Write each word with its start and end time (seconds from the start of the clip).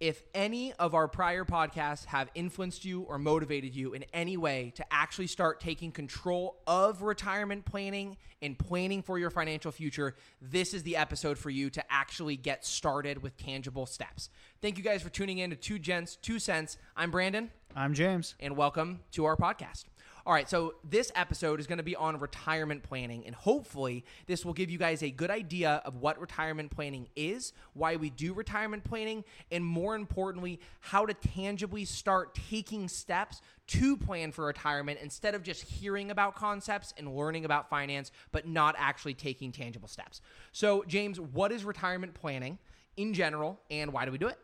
If 0.00 0.22
any 0.34 0.72
of 0.78 0.94
our 0.94 1.08
prior 1.08 1.44
podcasts 1.44 2.06
have 2.06 2.30
influenced 2.34 2.86
you 2.86 3.02
or 3.02 3.18
motivated 3.18 3.76
you 3.76 3.92
in 3.92 4.06
any 4.14 4.38
way 4.38 4.72
to 4.76 4.84
actually 4.90 5.26
start 5.26 5.60
taking 5.60 5.92
control 5.92 6.56
of 6.66 7.02
retirement 7.02 7.66
planning 7.66 8.16
and 8.40 8.58
planning 8.58 9.02
for 9.02 9.18
your 9.18 9.28
financial 9.28 9.70
future, 9.70 10.16
this 10.40 10.72
is 10.72 10.84
the 10.84 10.96
episode 10.96 11.36
for 11.36 11.50
you 11.50 11.68
to 11.68 11.84
actually 11.92 12.38
get 12.38 12.64
started 12.64 13.22
with 13.22 13.36
tangible 13.36 13.84
steps. 13.84 14.30
Thank 14.62 14.78
you 14.78 14.82
guys 14.82 15.02
for 15.02 15.10
tuning 15.10 15.36
in 15.36 15.50
to 15.50 15.56
Two 15.56 15.78
Gents, 15.78 16.16
Two 16.16 16.38
Cents. 16.38 16.78
I'm 16.96 17.10
Brandon. 17.10 17.50
I'm 17.76 17.92
James. 17.92 18.36
And 18.40 18.56
welcome 18.56 19.00
to 19.12 19.26
our 19.26 19.36
podcast. 19.36 19.84
All 20.26 20.34
right, 20.34 20.48
so 20.48 20.74
this 20.84 21.10
episode 21.14 21.60
is 21.60 21.66
going 21.66 21.78
to 21.78 21.84
be 21.84 21.96
on 21.96 22.20
retirement 22.20 22.82
planning, 22.82 23.24
and 23.24 23.34
hopefully, 23.34 24.04
this 24.26 24.44
will 24.44 24.52
give 24.52 24.70
you 24.70 24.76
guys 24.76 25.02
a 25.02 25.10
good 25.10 25.30
idea 25.30 25.80
of 25.84 25.96
what 25.96 26.20
retirement 26.20 26.70
planning 26.70 27.08
is, 27.16 27.52
why 27.72 27.96
we 27.96 28.10
do 28.10 28.34
retirement 28.34 28.84
planning, 28.84 29.24
and 29.50 29.64
more 29.64 29.94
importantly, 29.94 30.60
how 30.80 31.06
to 31.06 31.14
tangibly 31.14 31.86
start 31.86 32.38
taking 32.50 32.86
steps 32.86 33.40
to 33.68 33.96
plan 33.96 34.30
for 34.30 34.44
retirement 34.44 34.98
instead 35.02 35.34
of 35.34 35.42
just 35.42 35.62
hearing 35.62 36.10
about 36.10 36.34
concepts 36.34 36.92
and 36.98 37.16
learning 37.16 37.44
about 37.44 37.70
finance, 37.70 38.12
but 38.30 38.46
not 38.46 38.74
actually 38.78 39.14
taking 39.14 39.52
tangible 39.52 39.88
steps. 39.88 40.20
So, 40.52 40.84
James, 40.86 41.18
what 41.18 41.50
is 41.50 41.64
retirement 41.64 42.12
planning 42.12 42.58
in 42.96 43.14
general, 43.14 43.58
and 43.70 43.92
why 43.92 44.04
do 44.04 44.12
we 44.12 44.18
do 44.18 44.28
it? 44.28 44.38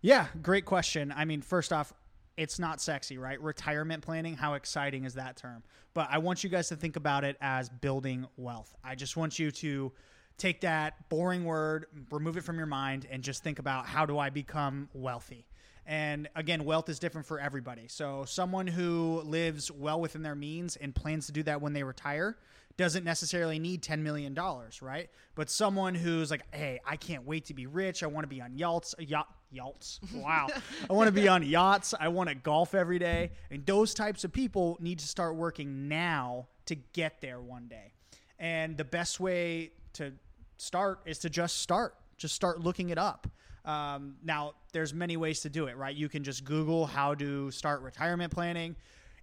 Yeah, 0.00 0.26
great 0.42 0.64
question. 0.64 1.14
I 1.16 1.24
mean, 1.24 1.40
first 1.40 1.72
off, 1.72 1.94
it's 2.36 2.58
not 2.58 2.80
sexy, 2.80 3.18
right? 3.18 3.40
Retirement 3.40 4.02
planning, 4.02 4.34
how 4.34 4.54
exciting 4.54 5.04
is 5.04 5.14
that 5.14 5.36
term? 5.36 5.62
But 5.94 6.08
I 6.10 6.18
want 6.18 6.42
you 6.42 6.50
guys 6.50 6.68
to 6.68 6.76
think 6.76 6.96
about 6.96 7.24
it 7.24 7.36
as 7.40 7.68
building 7.68 8.26
wealth. 8.36 8.74
I 8.82 8.94
just 8.94 9.16
want 9.16 9.38
you 9.38 9.50
to 9.52 9.92
take 10.36 10.60
that 10.62 11.08
boring 11.08 11.44
word, 11.44 11.86
remove 12.10 12.36
it 12.36 12.42
from 12.42 12.56
your 12.58 12.66
mind, 12.66 13.06
and 13.10 13.22
just 13.22 13.44
think 13.44 13.58
about 13.58 13.86
how 13.86 14.04
do 14.04 14.18
I 14.18 14.30
become 14.30 14.88
wealthy? 14.92 15.46
And 15.86 16.28
again, 16.34 16.64
wealth 16.64 16.88
is 16.88 16.98
different 16.98 17.26
for 17.26 17.38
everybody. 17.38 17.84
So, 17.88 18.24
someone 18.26 18.66
who 18.66 19.22
lives 19.24 19.70
well 19.70 20.00
within 20.00 20.22
their 20.22 20.34
means 20.34 20.76
and 20.76 20.94
plans 20.94 21.26
to 21.26 21.32
do 21.32 21.42
that 21.42 21.60
when 21.60 21.74
they 21.74 21.82
retire 21.82 22.38
doesn't 22.76 23.04
necessarily 23.04 23.58
need 23.58 23.82
$10 23.82 24.00
million, 24.00 24.36
right? 24.82 25.08
But 25.34 25.48
someone 25.48 25.94
who's 25.94 26.30
like, 26.30 26.42
hey, 26.52 26.80
I 26.84 26.96
can't 26.96 27.24
wait 27.24 27.46
to 27.46 27.54
be 27.54 27.66
rich. 27.66 28.02
I 28.02 28.06
want 28.06 28.24
to 28.24 28.28
be 28.28 28.40
on 28.40 28.56
yachts, 28.56 28.94
uh, 28.98 29.02
yacht, 29.02 29.28
yachts. 29.52 30.00
Wow. 30.14 30.48
I 30.90 30.92
want 30.92 31.06
to 31.06 31.12
be 31.12 31.28
on 31.28 31.42
yachts. 31.44 31.94
I 31.98 32.08
want 32.08 32.30
to 32.30 32.34
golf 32.34 32.74
every 32.74 32.98
day. 32.98 33.30
And 33.50 33.64
those 33.64 33.94
types 33.94 34.24
of 34.24 34.32
people 34.32 34.76
need 34.80 34.98
to 35.00 35.06
start 35.06 35.36
working 35.36 35.88
now 35.88 36.48
to 36.66 36.74
get 36.74 37.20
there 37.20 37.40
one 37.40 37.68
day. 37.68 37.92
And 38.38 38.76
the 38.76 38.84
best 38.84 39.20
way 39.20 39.72
to 39.94 40.12
start 40.56 41.00
is 41.06 41.18
to 41.20 41.30
just 41.30 41.58
start. 41.58 41.94
Just 42.16 42.34
start 42.34 42.60
looking 42.60 42.90
it 42.90 42.98
up. 42.98 43.28
Um, 43.64 44.16
now, 44.22 44.52
there's 44.72 44.92
many 44.92 45.16
ways 45.16 45.40
to 45.40 45.50
do 45.50 45.66
it, 45.66 45.76
right? 45.76 45.94
You 45.94 46.08
can 46.08 46.22
just 46.22 46.44
Google 46.44 46.86
how 46.86 47.14
to 47.14 47.50
start 47.50 47.82
retirement 47.82 48.32
planning. 48.32 48.76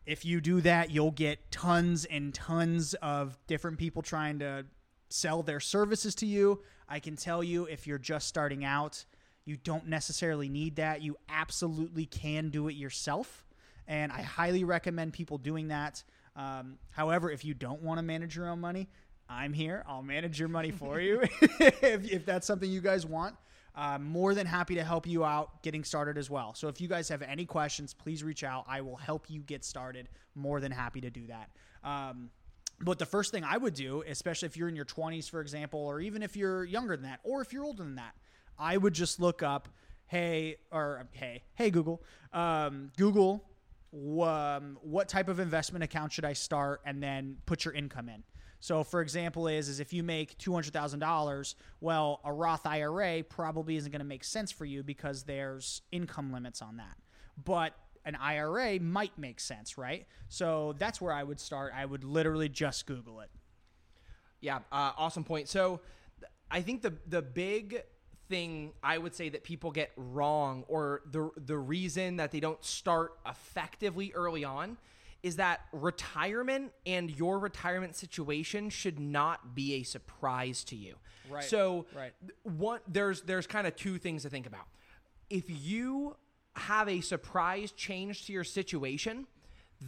If 0.05 0.25
you 0.25 0.41
do 0.41 0.61
that, 0.61 0.89
you'll 0.89 1.11
get 1.11 1.51
tons 1.51 2.05
and 2.05 2.33
tons 2.33 2.95
of 2.95 3.37
different 3.47 3.77
people 3.77 4.01
trying 4.01 4.39
to 4.39 4.65
sell 5.09 5.43
their 5.43 5.59
services 5.59 6.15
to 6.15 6.25
you. 6.25 6.61
I 6.89 6.99
can 6.99 7.15
tell 7.15 7.43
you 7.43 7.65
if 7.65 7.85
you're 7.85 7.99
just 7.99 8.27
starting 8.27 8.65
out, 8.65 9.05
you 9.45 9.57
don't 9.57 9.87
necessarily 9.87 10.49
need 10.49 10.77
that. 10.77 11.01
You 11.01 11.17
absolutely 11.29 12.05
can 12.05 12.49
do 12.49 12.67
it 12.67 12.73
yourself. 12.73 13.45
And 13.87 14.11
I 14.11 14.21
highly 14.21 14.63
recommend 14.63 15.13
people 15.13 15.37
doing 15.37 15.67
that. 15.67 16.03
Um, 16.35 16.77
however, 16.91 17.29
if 17.29 17.43
you 17.45 17.53
don't 17.53 17.81
want 17.81 17.97
to 17.99 18.03
manage 18.03 18.35
your 18.35 18.49
own 18.49 18.59
money, 18.59 18.89
I'm 19.29 19.53
here. 19.53 19.83
I'll 19.87 20.03
manage 20.03 20.39
your 20.39 20.49
money 20.49 20.71
for 20.71 20.99
you 20.99 21.21
if, 21.41 22.11
if 22.11 22.25
that's 22.25 22.47
something 22.47 22.69
you 22.69 22.81
guys 22.81 23.05
want. 23.05 23.35
I'm 23.75 24.03
more 24.03 24.33
than 24.33 24.45
happy 24.45 24.75
to 24.75 24.83
help 24.83 25.07
you 25.07 25.23
out 25.23 25.63
getting 25.63 25.83
started 25.83 26.17
as 26.17 26.29
well. 26.29 26.53
So 26.53 26.67
if 26.67 26.81
you 26.81 26.87
guys 26.87 27.07
have 27.09 27.21
any 27.21 27.45
questions, 27.45 27.93
please 27.93 28.23
reach 28.23 28.43
out. 28.43 28.65
I 28.67 28.81
will 28.81 28.97
help 28.97 29.29
you 29.29 29.41
get 29.41 29.63
started. 29.63 30.09
More 30.35 30.59
than 30.59 30.71
happy 30.71 31.01
to 31.01 31.09
do 31.09 31.27
that. 31.27 31.49
Um, 31.83 32.29
but 32.81 32.99
the 32.99 33.05
first 33.05 33.31
thing 33.31 33.43
I 33.43 33.57
would 33.57 33.73
do, 33.73 34.03
especially 34.07 34.47
if 34.47 34.57
you're 34.57 34.69
in 34.69 34.75
your 34.75 34.85
20s, 34.85 35.29
for 35.29 35.41
example, 35.41 35.79
or 35.79 35.99
even 35.99 36.23
if 36.23 36.35
you're 36.35 36.63
younger 36.63 36.95
than 36.95 37.05
that, 37.05 37.19
or 37.23 37.41
if 37.41 37.53
you're 37.53 37.63
older 37.63 37.83
than 37.83 37.95
that, 37.95 38.13
I 38.57 38.77
would 38.77 38.93
just 38.93 39.19
look 39.19 39.43
up, 39.43 39.69
hey, 40.07 40.57
or 40.71 41.07
hey, 41.11 41.43
hey, 41.55 41.69
Google, 41.69 42.03
um, 42.33 42.91
Google, 42.97 43.43
um, 43.93 44.77
what 44.81 45.09
type 45.09 45.29
of 45.29 45.39
investment 45.39 45.83
account 45.83 46.11
should 46.11 46.25
I 46.25 46.33
start, 46.33 46.81
and 46.85 47.01
then 47.01 47.37
put 47.45 47.65
your 47.65 47.73
income 47.73 48.09
in. 48.09 48.23
So, 48.61 48.83
for 48.83 49.01
example, 49.01 49.47
is 49.47 49.67
is 49.67 49.79
if 49.79 49.91
you 49.91 50.03
make 50.03 50.37
two 50.37 50.53
hundred 50.53 50.71
thousand 50.71 50.99
dollars, 50.99 51.55
well, 51.81 52.21
a 52.23 52.31
Roth 52.31 52.65
IRA 52.65 53.23
probably 53.23 53.75
isn't 53.75 53.91
going 53.91 53.99
to 53.99 54.05
make 54.05 54.23
sense 54.23 54.51
for 54.51 54.65
you 54.65 54.83
because 54.83 55.23
there's 55.23 55.81
income 55.91 56.31
limits 56.31 56.61
on 56.61 56.77
that. 56.77 56.95
But 57.43 57.73
an 58.05 58.15
IRA 58.15 58.79
might 58.79 59.17
make 59.17 59.39
sense, 59.39 59.77
right? 59.77 60.05
So 60.29 60.75
that's 60.77 61.01
where 61.01 61.11
I 61.11 61.23
would 61.23 61.39
start. 61.39 61.73
I 61.75 61.85
would 61.85 62.03
literally 62.03 62.49
just 62.49 62.85
Google 62.85 63.21
it. 63.21 63.29
Yeah, 64.41 64.59
uh, 64.71 64.91
awesome 64.97 65.23
point. 65.23 65.49
So, 65.49 65.81
I 66.51 66.61
think 66.61 66.83
the 66.83 66.93
the 67.07 67.23
big 67.23 67.81
thing 68.29 68.73
I 68.83 68.99
would 68.99 69.15
say 69.15 69.29
that 69.29 69.43
people 69.43 69.71
get 69.71 69.91
wrong, 69.97 70.65
or 70.67 71.01
the 71.11 71.31
the 71.35 71.57
reason 71.57 72.17
that 72.17 72.31
they 72.31 72.39
don't 72.39 72.63
start 72.63 73.17
effectively 73.27 74.11
early 74.13 74.43
on, 74.43 74.77
is 75.23 75.35
that 75.35 75.61
retirement 75.71 76.71
and 76.85 77.09
your 77.11 77.39
retirement 77.39 77.95
situation 77.95 78.69
should 78.69 78.99
not 78.99 79.55
be 79.55 79.75
a 79.75 79.83
surprise 79.83 80.63
to 80.65 80.75
you. 80.75 80.95
Right. 81.29 81.43
So 81.43 81.85
right. 81.95 82.13
one 82.43 82.79
there's 82.87 83.21
there's 83.21 83.47
kind 83.47 83.67
of 83.67 83.75
two 83.75 83.97
things 83.97 84.23
to 84.23 84.29
think 84.29 84.47
about. 84.47 84.65
If 85.29 85.45
you 85.47 86.15
have 86.55 86.89
a 86.89 87.01
surprise 87.01 87.71
change 87.71 88.25
to 88.25 88.33
your 88.33 88.43
situation, 88.43 89.27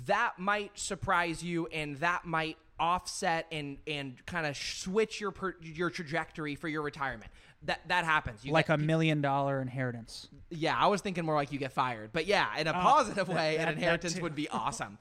that 0.05 0.33
might 0.37 0.77
surprise 0.77 1.43
you 1.43 1.67
and 1.67 1.97
that 1.97 2.25
might 2.25 2.57
offset 2.79 3.47
and 3.51 3.77
and 3.87 4.23
kind 4.25 4.45
of 4.45 4.57
switch 4.57 5.19
your 5.19 5.31
per, 5.31 5.55
your 5.61 5.89
trajectory 5.89 6.55
for 6.55 6.67
your 6.67 6.81
retirement. 6.81 7.31
That 7.63 7.87
that 7.87 8.05
happens. 8.05 8.43
You 8.43 8.51
like 8.51 8.67
get, 8.67 8.79
a 8.79 8.83
million 8.83 9.21
dollar 9.21 9.61
inheritance. 9.61 10.27
Yeah, 10.55 10.75
I 10.77 10.87
was 10.87 11.01
thinking 11.01 11.25
more 11.25 11.35
like 11.35 11.51
you 11.51 11.59
get 11.59 11.71
fired, 11.71 12.11
but 12.13 12.25
yeah, 12.25 12.47
in 12.57 12.67
a 12.67 12.71
oh, 12.71 12.73
positive 12.73 13.27
way, 13.27 13.57
that, 13.57 13.67
an 13.67 13.73
inheritance 13.75 14.19
would 14.19 14.35
be 14.35 14.47
awesome. 14.51 14.97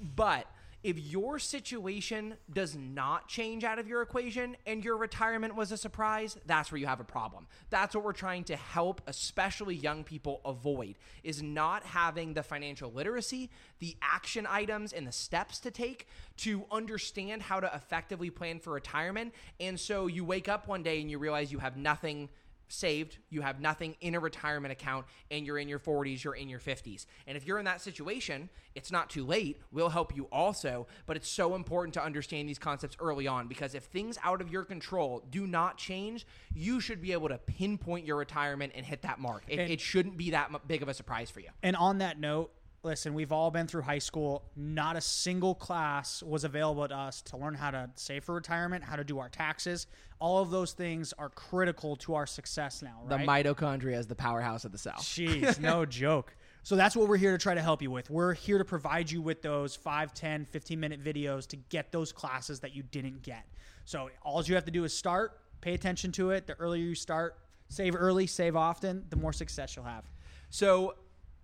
but 0.00 0.46
if 0.86 1.00
your 1.00 1.40
situation 1.40 2.36
does 2.52 2.76
not 2.76 3.26
change 3.26 3.64
out 3.64 3.80
of 3.80 3.88
your 3.88 4.02
equation 4.02 4.56
and 4.66 4.84
your 4.84 4.96
retirement 4.96 5.56
was 5.56 5.72
a 5.72 5.76
surprise, 5.76 6.38
that's 6.46 6.70
where 6.70 6.78
you 6.78 6.86
have 6.86 7.00
a 7.00 7.04
problem. 7.04 7.48
That's 7.70 7.92
what 7.92 8.04
we're 8.04 8.12
trying 8.12 8.44
to 8.44 8.54
help 8.54 9.00
especially 9.08 9.74
young 9.74 10.04
people 10.04 10.40
avoid 10.44 10.94
is 11.24 11.42
not 11.42 11.82
having 11.82 12.34
the 12.34 12.44
financial 12.44 12.92
literacy, 12.92 13.50
the 13.80 13.96
action 14.00 14.46
items 14.48 14.92
and 14.92 15.04
the 15.04 15.10
steps 15.10 15.58
to 15.60 15.72
take 15.72 16.06
to 16.36 16.64
understand 16.70 17.42
how 17.42 17.58
to 17.58 17.68
effectively 17.74 18.30
plan 18.30 18.60
for 18.60 18.72
retirement. 18.72 19.34
And 19.58 19.80
so 19.80 20.06
you 20.06 20.24
wake 20.24 20.48
up 20.48 20.68
one 20.68 20.84
day 20.84 21.00
and 21.00 21.10
you 21.10 21.18
realize 21.18 21.50
you 21.50 21.58
have 21.58 21.76
nothing 21.76 22.28
saved, 22.68 23.18
you 23.30 23.42
have 23.42 23.60
nothing 23.60 23.96
in 24.00 24.14
a 24.14 24.20
retirement 24.20 24.72
account, 24.72 25.06
and 25.30 25.46
you're 25.46 25.58
in 25.58 25.68
your 25.68 25.78
40s, 25.78 26.22
you're 26.22 26.34
in 26.34 26.48
your 26.48 26.58
50s. 26.58 27.06
And 27.26 27.36
if 27.36 27.46
you're 27.46 27.58
in 27.58 27.64
that 27.64 27.80
situation, 27.80 28.48
it's 28.74 28.90
not 28.90 29.10
too 29.10 29.24
late. 29.24 29.60
We'll 29.72 29.88
help 29.88 30.14
you 30.14 30.24
also, 30.32 30.86
but 31.06 31.16
it's 31.16 31.28
so 31.28 31.54
important 31.54 31.94
to 31.94 32.04
understand 32.04 32.48
these 32.48 32.58
concepts 32.58 32.96
early 33.00 33.26
on 33.26 33.48
because 33.48 33.74
if 33.74 33.84
things 33.84 34.18
out 34.22 34.40
of 34.40 34.50
your 34.50 34.64
control 34.64 35.22
do 35.30 35.46
not 35.46 35.78
change, 35.78 36.26
you 36.54 36.80
should 36.80 37.00
be 37.00 37.12
able 37.12 37.28
to 37.28 37.38
pinpoint 37.38 38.06
your 38.06 38.16
retirement 38.16 38.72
and 38.76 38.84
hit 38.84 39.02
that 39.02 39.18
mark. 39.18 39.44
It, 39.48 39.58
it 39.58 39.80
shouldn't 39.80 40.16
be 40.16 40.30
that 40.30 40.68
big 40.68 40.82
of 40.82 40.88
a 40.88 40.94
surprise 40.94 41.30
for 41.30 41.40
you. 41.40 41.48
And 41.62 41.76
on 41.76 41.98
that 41.98 42.20
note, 42.20 42.50
listen, 42.86 43.12
we've 43.12 43.32
all 43.32 43.50
been 43.50 43.66
through 43.66 43.82
high 43.82 43.98
school. 43.98 44.44
Not 44.56 44.96
a 44.96 45.00
single 45.00 45.54
class 45.54 46.22
was 46.22 46.44
available 46.44 46.88
to 46.88 46.96
us 46.96 47.20
to 47.22 47.36
learn 47.36 47.54
how 47.54 47.72
to 47.72 47.90
save 47.96 48.24
for 48.24 48.34
retirement, 48.34 48.84
how 48.84 48.96
to 48.96 49.04
do 49.04 49.18
our 49.18 49.28
taxes. 49.28 49.86
All 50.20 50.40
of 50.40 50.50
those 50.50 50.72
things 50.72 51.12
are 51.18 51.28
critical 51.28 51.96
to 51.96 52.14
our 52.14 52.26
success 52.26 52.80
now, 52.82 53.02
right? 53.04 53.20
The 53.20 53.26
mitochondria 53.26 53.98
is 53.98 54.06
the 54.06 54.14
powerhouse 54.14 54.64
of 54.64 54.72
the 54.72 54.78
cell. 54.78 54.94
Jeez, 54.98 55.58
no 55.60 55.84
joke. 56.02 56.34
So 56.62 56.76
that's 56.76 56.96
what 56.96 57.08
we're 57.08 57.16
here 57.16 57.32
to 57.32 57.38
try 57.38 57.54
to 57.54 57.62
help 57.62 57.82
you 57.82 57.90
with. 57.90 58.08
We're 58.08 58.34
here 58.34 58.58
to 58.58 58.64
provide 58.64 59.10
you 59.10 59.20
with 59.20 59.42
those 59.42 59.76
5, 59.76 60.14
10, 60.14 60.46
15 60.46 60.80
minute 60.80 61.04
videos 61.04 61.46
to 61.48 61.56
get 61.56 61.92
those 61.92 62.12
classes 62.12 62.60
that 62.60 62.74
you 62.74 62.82
didn't 62.82 63.22
get. 63.22 63.44
So 63.84 64.10
all 64.22 64.42
you 64.42 64.54
have 64.54 64.64
to 64.64 64.70
do 64.70 64.84
is 64.84 64.96
start, 64.96 65.40
pay 65.60 65.74
attention 65.74 66.12
to 66.12 66.30
it. 66.30 66.46
The 66.46 66.54
earlier 66.54 66.82
you 66.82 66.94
start, 66.94 67.36
save 67.68 67.94
early, 67.96 68.26
save 68.26 68.56
often, 68.56 69.04
the 69.10 69.16
more 69.16 69.32
success 69.32 69.76
you'll 69.76 69.84
have. 69.84 70.04
So 70.50 70.94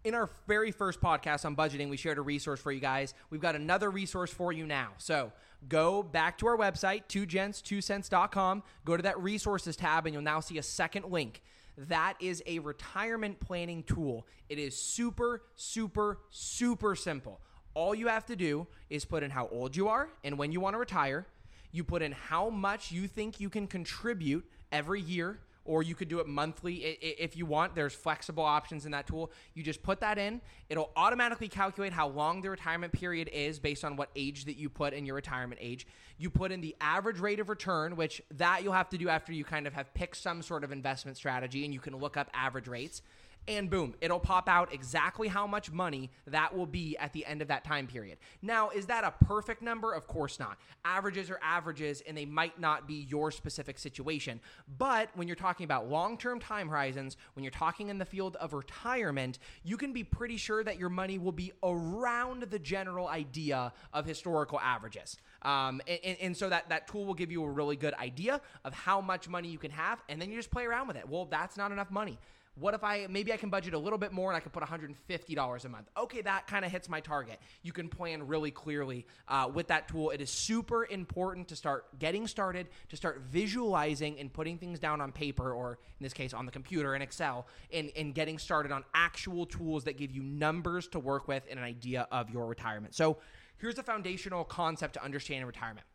in 0.04 0.14
our 0.14 0.30
very 0.46 0.72
first 0.72 1.00
podcast 1.00 1.44
on 1.44 1.54
budgeting, 1.54 1.88
we 1.88 1.96
shared 1.96 2.18
a 2.18 2.22
resource 2.22 2.60
for 2.60 2.72
you 2.72 2.80
guys. 2.80 3.14
We've 3.30 3.40
got 3.40 3.54
another 3.54 3.90
resource 3.90 4.32
for 4.32 4.52
you 4.52 4.66
now. 4.66 4.90
So 4.98 5.32
go 5.68 6.02
back 6.02 6.38
to 6.38 6.46
our 6.48 6.56
website, 6.56 7.04
2gents2cents.com, 7.08 8.62
go 8.84 8.96
to 8.96 9.02
that 9.04 9.20
resources 9.20 9.76
tab, 9.76 10.06
and 10.06 10.14
you'll 10.14 10.22
now 10.22 10.40
see 10.40 10.58
a 10.58 10.62
second 10.62 11.06
link. 11.06 11.42
That 11.76 12.14
is 12.20 12.42
a 12.46 12.58
retirement 12.58 13.40
planning 13.40 13.82
tool. 13.82 14.26
It 14.48 14.58
is 14.58 14.76
super, 14.76 15.42
super, 15.54 16.18
super 16.30 16.94
simple. 16.94 17.40
All 17.74 17.94
you 17.94 18.08
have 18.08 18.26
to 18.26 18.36
do 18.36 18.66
is 18.90 19.04
put 19.04 19.22
in 19.22 19.30
how 19.30 19.48
old 19.48 19.76
you 19.76 19.88
are 19.88 20.10
and 20.24 20.36
when 20.36 20.52
you 20.52 20.60
want 20.60 20.74
to 20.74 20.78
retire. 20.78 21.26
You 21.70 21.84
put 21.84 22.02
in 22.02 22.12
how 22.12 22.50
much 22.50 22.92
you 22.92 23.08
think 23.08 23.40
you 23.40 23.48
can 23.48 23.66
contribute 23.66 24.44
every 24.70 25.00
year 25.00 25.40
or 25.64 25.82
you 25.82 25.94
could 25.94 26.08
do 26.08 26.18
it 26.18 26.26
monthly 26.26 26.74
if 27.00 27.36
you 27.36 27.46
want. 27.46 27.74
There's 27.74 27.94
flexible 27.94 28.42
options 28.42 28.86
in 28.86 28.92
that 28.92 29.06
tool. 29.06 29.30
You 29.54 29.62
just 29.62 29.82
put 29.82 30.00
that 30.00 30.18
in, 30.18 30.40
it'll 30.68 30.90
automatically 30.96 31.48
calculate 31.48 31.92
how 31.92 32.08
long 32.08 32.40
the 32.42 32.50
retirement 32.50 32.92
period 32.92 33.28
is 33.32 33.58
based 33.58 33.84
on 33.84 33.96
what 33.96 34.10
age 34.16 34.44
that 34.46 34.56
you 34.56 34.68
put 34.68 34.92
in 34.92 35.06
your 35.06 35.14
retirement 35.14 35.60
age. 35.62 35.86
You 36.18 36.30
put 36.30 36.52
in 36.52 36.60
the 36.60 36.76
average 36.80 37.18
rate 37.18 37.40
of 37.40 37.48
return, 37.48 37.96
which 37.96 38.22
that 38.32 38.62
you'll 38.62 38.72
have 38.72 38.88
to 38.90 38.98
do 38.98 39.08
after 39.08 39.32
you 39.32 39.44
kind 39.44 39.66
of 39.66 39.72
have 39.74 39.92
picked 39.94 40.16
some 40.16 40.42
sort 40.42 40.64
of 40.64 40.72
investment 40.72 41.16
strategy 41.16 41.64
and 41.64 41.72
you 41.72 41.80
can 41.80 41.96
look 41.96 42.16
up 42.16 42.30
average 42.34 42.68
rates 42.68 43.02
and 43.48 43.68
boom, 43.68 43.94
it'll 44.00 44.20
pop 44.20 44.48
out 44.48 44.72
exactly 44.72 45.26
how 45.26 45.46
much 45.46 45.72
money 45.72 46.10
that 46.26 46.56
will 46.56 46.66
be 46.66 46.96
at 46.98 47.12
the 47.12 47.26
end 47.26 47.42
of 47.42 47.48
that 47.48 47.64
time 47.64 47.86
period. 47.86 48.18
Now, 48.40 48.70
is 48.70 48.86
that 48.86 49.04
a 49.04 49.12
perfect 49.24 49.62
number? 49.62 49.92
Of 49.92 50.06
course 50.06 50.38
not. 50.38 50.58
Averages 50.84 51.28
are 51.30 51.40
averages 51.42 52.02
and 52.06 52.16
they 52.16 52.24
might 52.24 52.60
not 52.60 52.86
be 52.86 53.06
your 53.08 53.30
specific 53.30 53.78
situation. 53.78 54.40
But 54.78 55.08
when 55.14 55.26
you're 55.26 55.34
talking 55.34 55.64
about 55.64 55.88
long 55.88 56.16
term 56.16 56.38
time 56.38 56.68
horizons, 56.68 57.16
when 57.34 57.42
you're 57.42 57.50
talking 57.50 57.88
in 57.88 57.98
the 57.98 58.04
field 58.04 58.36
of 58.36 58.52
retirement, 58.52 59.38
you 59.64 59.76
can 59.76 59.92
be 59.92 60.04
pretty 60.04 60.36
sure 60.36 60.62
that 60.62 60.78
your 60.78 60.88
money 60.88 61.18
will 61.18 61.32
be 61.32 61.52
around 61.62 62.44
the 62.44 62.58
general 62.58 63.08
idea 63.08 63.72
of 63.92 64.06
historical 64.06 64.60
averages. 64.60 65.16
Um, 65.42 65.80
and, 65.88 66.16
and, 66.20 66.36
so 66.36 66.48
that, 66.48 66.68
that 66.68 66.86
tool 66.86 67.04
will 67.04 67.14
give 67.14 67.32
you 67.32 67.42
a 67.42 67.50
really 67.50 67.76
good 67.76 67.94
idea 67.94 68.40
of 68.64 68.72
how 68.72 69.00
much 69.00 69.28
money 69.28 69.48
you 69.48 69.58
can 69.58 69.72
have, 69.72 70.00
and 70.08 70.22
then 70.22 70.30
you 70.30 70.36
just 70.36 70.52
play 70.52 70.64
around 70.64 70.86
with 70.86 70.96
it. 70.96 71.08
Well, 71.08 71.24
that's 71.24 71.56
not 71.56 71.72
enough 71.72 71.90
money. 71.90 72.18
What 72.54 72.74
if 72.74 72.84
I 72.84 73.06
maybe 73.08 73.32
I 73.32 73.38
can 73.38 73.48
budget 73.48 73.72
a 73.72 73.78
little 73.78 73.98
bit 73.98 74.12
more 74.12 74.30
and 74.30 74.36
I 74.36 74.40
can 74.40 74.50
put 74.50 74.62
$150 74.62 75.64
a 75.64 75.68
month? 75.70 75.88
Okay, 75.96 76.20
that 76.20 76.46
kind 76.46 76.66
of 76.66 76.70
hits 76.70 76.86
my 76.86 77.00
target. 77.00 77.40
You 77.62 77.72
can 77.72 77.88
plan 77.88 78.26
really 78.26 78.50
clearly 78.50 79.06
uh, 79.26 79.50
with 79.52 79.68
that 79.68 79.88
tool. 79.88 80.10
It 80.10 80.20
is 80.20 80.28
super 80.28 80.84
important 80.84 81.48
to 81.48 81.56
start 81.56 81.98
getting 81.98 82.26
started, 82.26 82.68
to 82.90 82.96
start 82.96 83.22
visualizing 83.30 84.18
and 84.18 84.30
putting 84.30 84.58
things 84.58 84.78
down 84.78 85.00
on 85.00 85.12
paper 85.12 85.52
or 85.52 85.78
in 85.98 86.04
this 86.04 86.12
case 86.12 86.34
on 86.34 86.44
the 86.44 86.52
computer 86.52 86.94
in 86.94 87.00
Excel 87.00 87.46
and, 87.72 87.90
and 87.96 88.14
getting 88.14 88.38
started 88.38 88.70
on 88.70 88.84
actual 88.94 89.46
tools 89.46 89.84
that 89.84 89.96
give 89.96 90.10
you 90.10 90.22
numbers 90.22 90.88
to 90.88 90.98
work 90.98 91.28
with 91.28 91.44
and 91.48 91.58
an 91.58 91.64
idea 91.64 92.06
of 92.12 92.28
your 92.28 92.46
retirement. 92.46 92.94
So 92.94 93.16
here's 93.56 93.78
a 93.78 93.82
foundational 93.82 94.44
concept 94.44 94.94
to 94.94 95.04
understanding 95.04 95.46
retirement. 95.46 95.86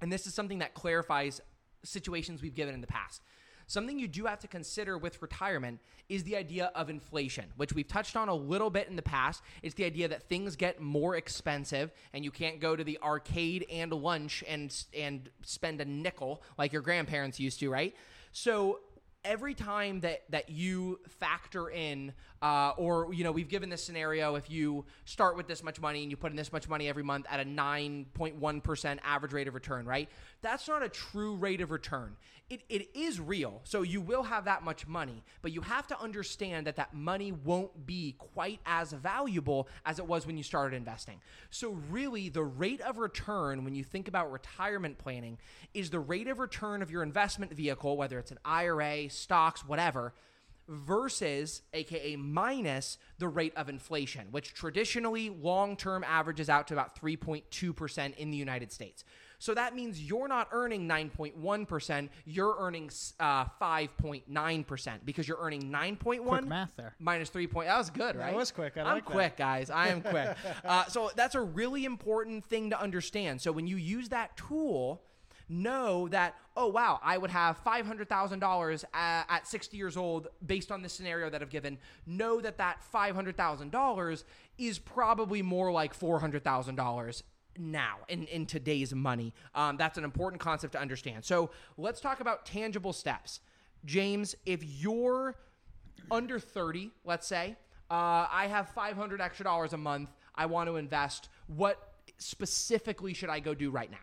And 0.00 0.10
this 0.10 0.26
is 0.26 0.32
something 0.32 0.60
that 0.60 0.72
clarifies 0.72 1.42
situations 1.84 2.40
we've 2.40 2.54
given 2.54 2.74
in 2.74 2.80
the 2.80 2.86
past. 2.86 3.22
Something 3.70 4.00
you 4.00 4.08
do 4.08 4.24
have 4.24 4.40
to 4.40 4.48
consider 4.48 4.98
with 4.98 5.22
retirement 5.22 5.78
is 6.08 6.24
the 6.24 6.34
idea 6.34 6.72
of 6.74 6.90
inflation, 6.90 7.44
which 7.56 7.72
we've 7.72 7.86
touched 7.86 8.16
on 8.16 8.28
a 8.28 8.34
little 8.34 8.68
bit 8.68 8.88
in 8.88 8.96
the 8.96 9.02
past. 9.02 9.44
It's 9.62 9.76
the 9.76 9.84
idea 9.84 10.08
that 10.08 10.28
things 10.28 10.56
get 10.56 10.80
more 10.80 11.14
expensive 11.14 11.92
and 12.12 12.24
you 12.24 12.32
can't 12.32 12.58
go 12.58 12.74
to 12.74 12.82
the 12.82 12.98
arcade 13.00 13.64
and 13.70 13.92
lunch 13.92 14.42
and 14.48 14.76
and 14.92 15.30
spend 15.42 15.80
a 15.80 15.84
nickel 15.84 16.42
like 16.58 16.72
your 16.72 16.82
grandparents 16.82 17.38
used 17.38 17.60
to, 17.60 17.70
right? 17.70 17.94
So 18.32 18.80
every 19.24 19.54
time 19.54 20.00
that 20.00 20.22
that 20.30 20.48
you 20.48 20.98
factor 21.08 21.68
in 21.68 22.12
uh, 22.42 22.72
or 22.78 23.12
you 23.12 23.22
know 23.22 23.32
we've 23.32 23.48
given 23.48 23.68
this 23.68 23.84
scenario 23.84 24.34
if 24.34 24.50
you 24.50 24.84
start 25.04 25.36
with 25.36 25.46
this 25.46 25.62
much 25.62 25.80
money 25.80 26.02
and 26.02 26.10
you 26.10 26.16
put 26.16 26.30
in 26.30 26.36
this 26.36 26.52
much 26.52 26.68
money 26.68 26.88
every 26.88 27.02
month 27.02 27.26
at 27.28 27.38
a 27.38 27.44
9.1% 27.44 28.98
average 29.04 29.32
rate 29.32 29.48
of 29.48 29.54
return 29.54 29.84
right? 29.84 30.08
That's 30.40 30.66
not 30.66 30.82
a 30.82 30.88
true 30.88 31.36
rate 31.36 31.60
of 31.60 31.70
return. 31.70 32.16
It, 32.48 32.62
it 32.68 32.88
is 32.96 33.20
real 33.20 33.60
so 33.64 33.82
you 33.82 34.00
will 34.00 34.22
have 34.22 34.46
that 34.46 34.64
much 34.64 34.86
money 34.86 35.22
but 35.42 35.52
you 35.52 35.60
have 35.60 35.86
to 35.88 36.00
understand 36.00 36.66
that 36.66 36.76
that 36.76 36.94
money 36.94 37.30
won't 37.30 37.86
be 37.86 38.16
quite 38.18 38.60
as 38.64 38.92
valuable 38.92 39.68
as 39.84 39.98
it 39.98 40.06
was 40.06 40.26
when 40.26 40.36
you 40.38 40.42
started 40.42 40.76
investing. 40.76 41.20
So 41.50 41.78
really 41.90 42.30
the 42.30 42.42
rate 42.42 42.80
of 42.80 42.98
return 42.98 43.64
when 43.64 43.74
you 43.74 43.84
think 43.84 44.08
about 44.08 44.32
retirement 44.32 44.96
planning 44.96 45.38
is 45.74 45.90
the 45.90 46.00
rate 46.00 46.26
of 46.26 46.38
return 46.38 46.80
of 46.80 46.90
your 46.90 47.02
investment 47.02 47.52
vehicle 47.52 47.96
whether 47.98 48.18
it's 48.18 48.30
an 48.30 48.38
ira 48.44 49.09
stocks, 49.10 49.66
whatever, 49.66 50.14
versus, 50.68 51.62
aka 51.74 52.16
minus, 52.16 52.96
the 53.18 53.28
rate 53.28 53.52
of 53.56 53.68
inflation, 53.68 54.28
which 54.30 54.54
traditionally 54.54 55.28
long 55.28 55.76
term 55.76 56.04
averages 56.04 56.48
out 56.48 56.68
to 56.68 56.74
about 56.74 57.00
3.2% 57.00 58.16
in 58.16 58.30
the 58.30 58.36
United 58.36 58.72
States. 58.72 59.04
So 59.40 59.54
that 59.54 59.74
means 59.74 60.00
you're 60.02 60.28
not 60.28 60.48
earning 60.52 60.86
9.1%, 60.86 62.08
you're 62.26 62.56
earning 62.58 62.90
uh, 63.18 63.46
5.9% 63.60 64.98
because 65.04 65.26
you're 65.26 65.38
earning 65.40 65.62
9.1 65.62 66.26
quick 66.26 66.44
math 66.46 66.76
there. 66.76 66.94
minus 66.98 67.30
3. 67.30 67.46
Point, 67.46 67.68
that 67.68 67.78
was 67.78 67.88
good, 67.88 68.16
right? 68.16 68.26
That 68.26 68.36
was 68.36 68.52
quick. 68.52 68.76
I 68.76 68.80
am 68.80 68.86
like 68.86 69.04
quick, 69.06 69.38
guys. 69.38 69.70
I 69.70 69.88
am 69.88 70.02
quick. 70.02 70.36
Uh, 70.62 70.84
so 70.86 71.10
that's 71.16 71.34
a 71.34 71.40
really 71.40 71.84
important 71.84 72.44
thing 72.44 72.70
to 72.70 72.80
understand. 72.80 73.40
So 73.40 73.50
when 73.50 73.66
you 73.66 73.76
use 73.76 74.10
that 74.10 74.36
tool, 74.36 75.00
know 75.50 76.08
that, 76.08 76.36
oh, 76.56 76.68
wow, 76.68 77.00
I 77.02 77.18
would 77.18 77.30
have 77.30 77.62
$500,000 77.64 78.84
at 78.94 79.46
60 79.46 79.76
years 79.76 79.96
old 79.96 80.28
based 80.46 80.70
on 80.70 80.82
this 80.82 80.92
scenario 80.92 81.28
that 81.28 81.42
I've 81.42 81.50
given. 81.50 81.78
Know 82.06 82.40
that 82.40 82.58
that 82.58 82.78
$500,000 82.94 84.24
is 84.58 84.78
probably 84.78 85.42
more 85.42 85.72
like 85.72 85.98
$400,000 85.98 87.22
now 87.58 87.96
in, 88.08 88.26
in 88.26 88.46
today's 88.46 88.94
money. 88.94 89.34
Um, 89.54 89.76
that's 89.76 89.98
an 89.98 90.04
important 90.04 90.40
concept 90.40 90.72
to 90.74 90.80
understand. 90.80 91.24
So 91.24 91.50
let's 91.76 92.00
talk 92.00 92.20
about 92.20 92.46
tangible 92.46 92.92
steps. 92.92 93.40
James, 93.84 94.34
if 94.46 94.62
you're 94.62 95.36
under 96.10 96.38
30, 96.38 96.90
let's 97.04 97.26
say, 97.26 97.56
uh, 97.90 98.26
I 98.30 98.46
have 98.48 98.68
500 98.70 99.20
extra 99.20 99.44
dollars 99.44 99.72
a 99.72 99.76
month. 99.76 100.10
I 100.34 100.46
want 100.46 100.68
to 100.68 100.76
invest. 100.76 101.28
What 101.48 101.94
specifically 102.18 103.14
should 103.14 103.30
I 103.30 103.40
go 103.40 103.52
do 103.52 103.70
right 103.70 103.90
now? 103.90 103.98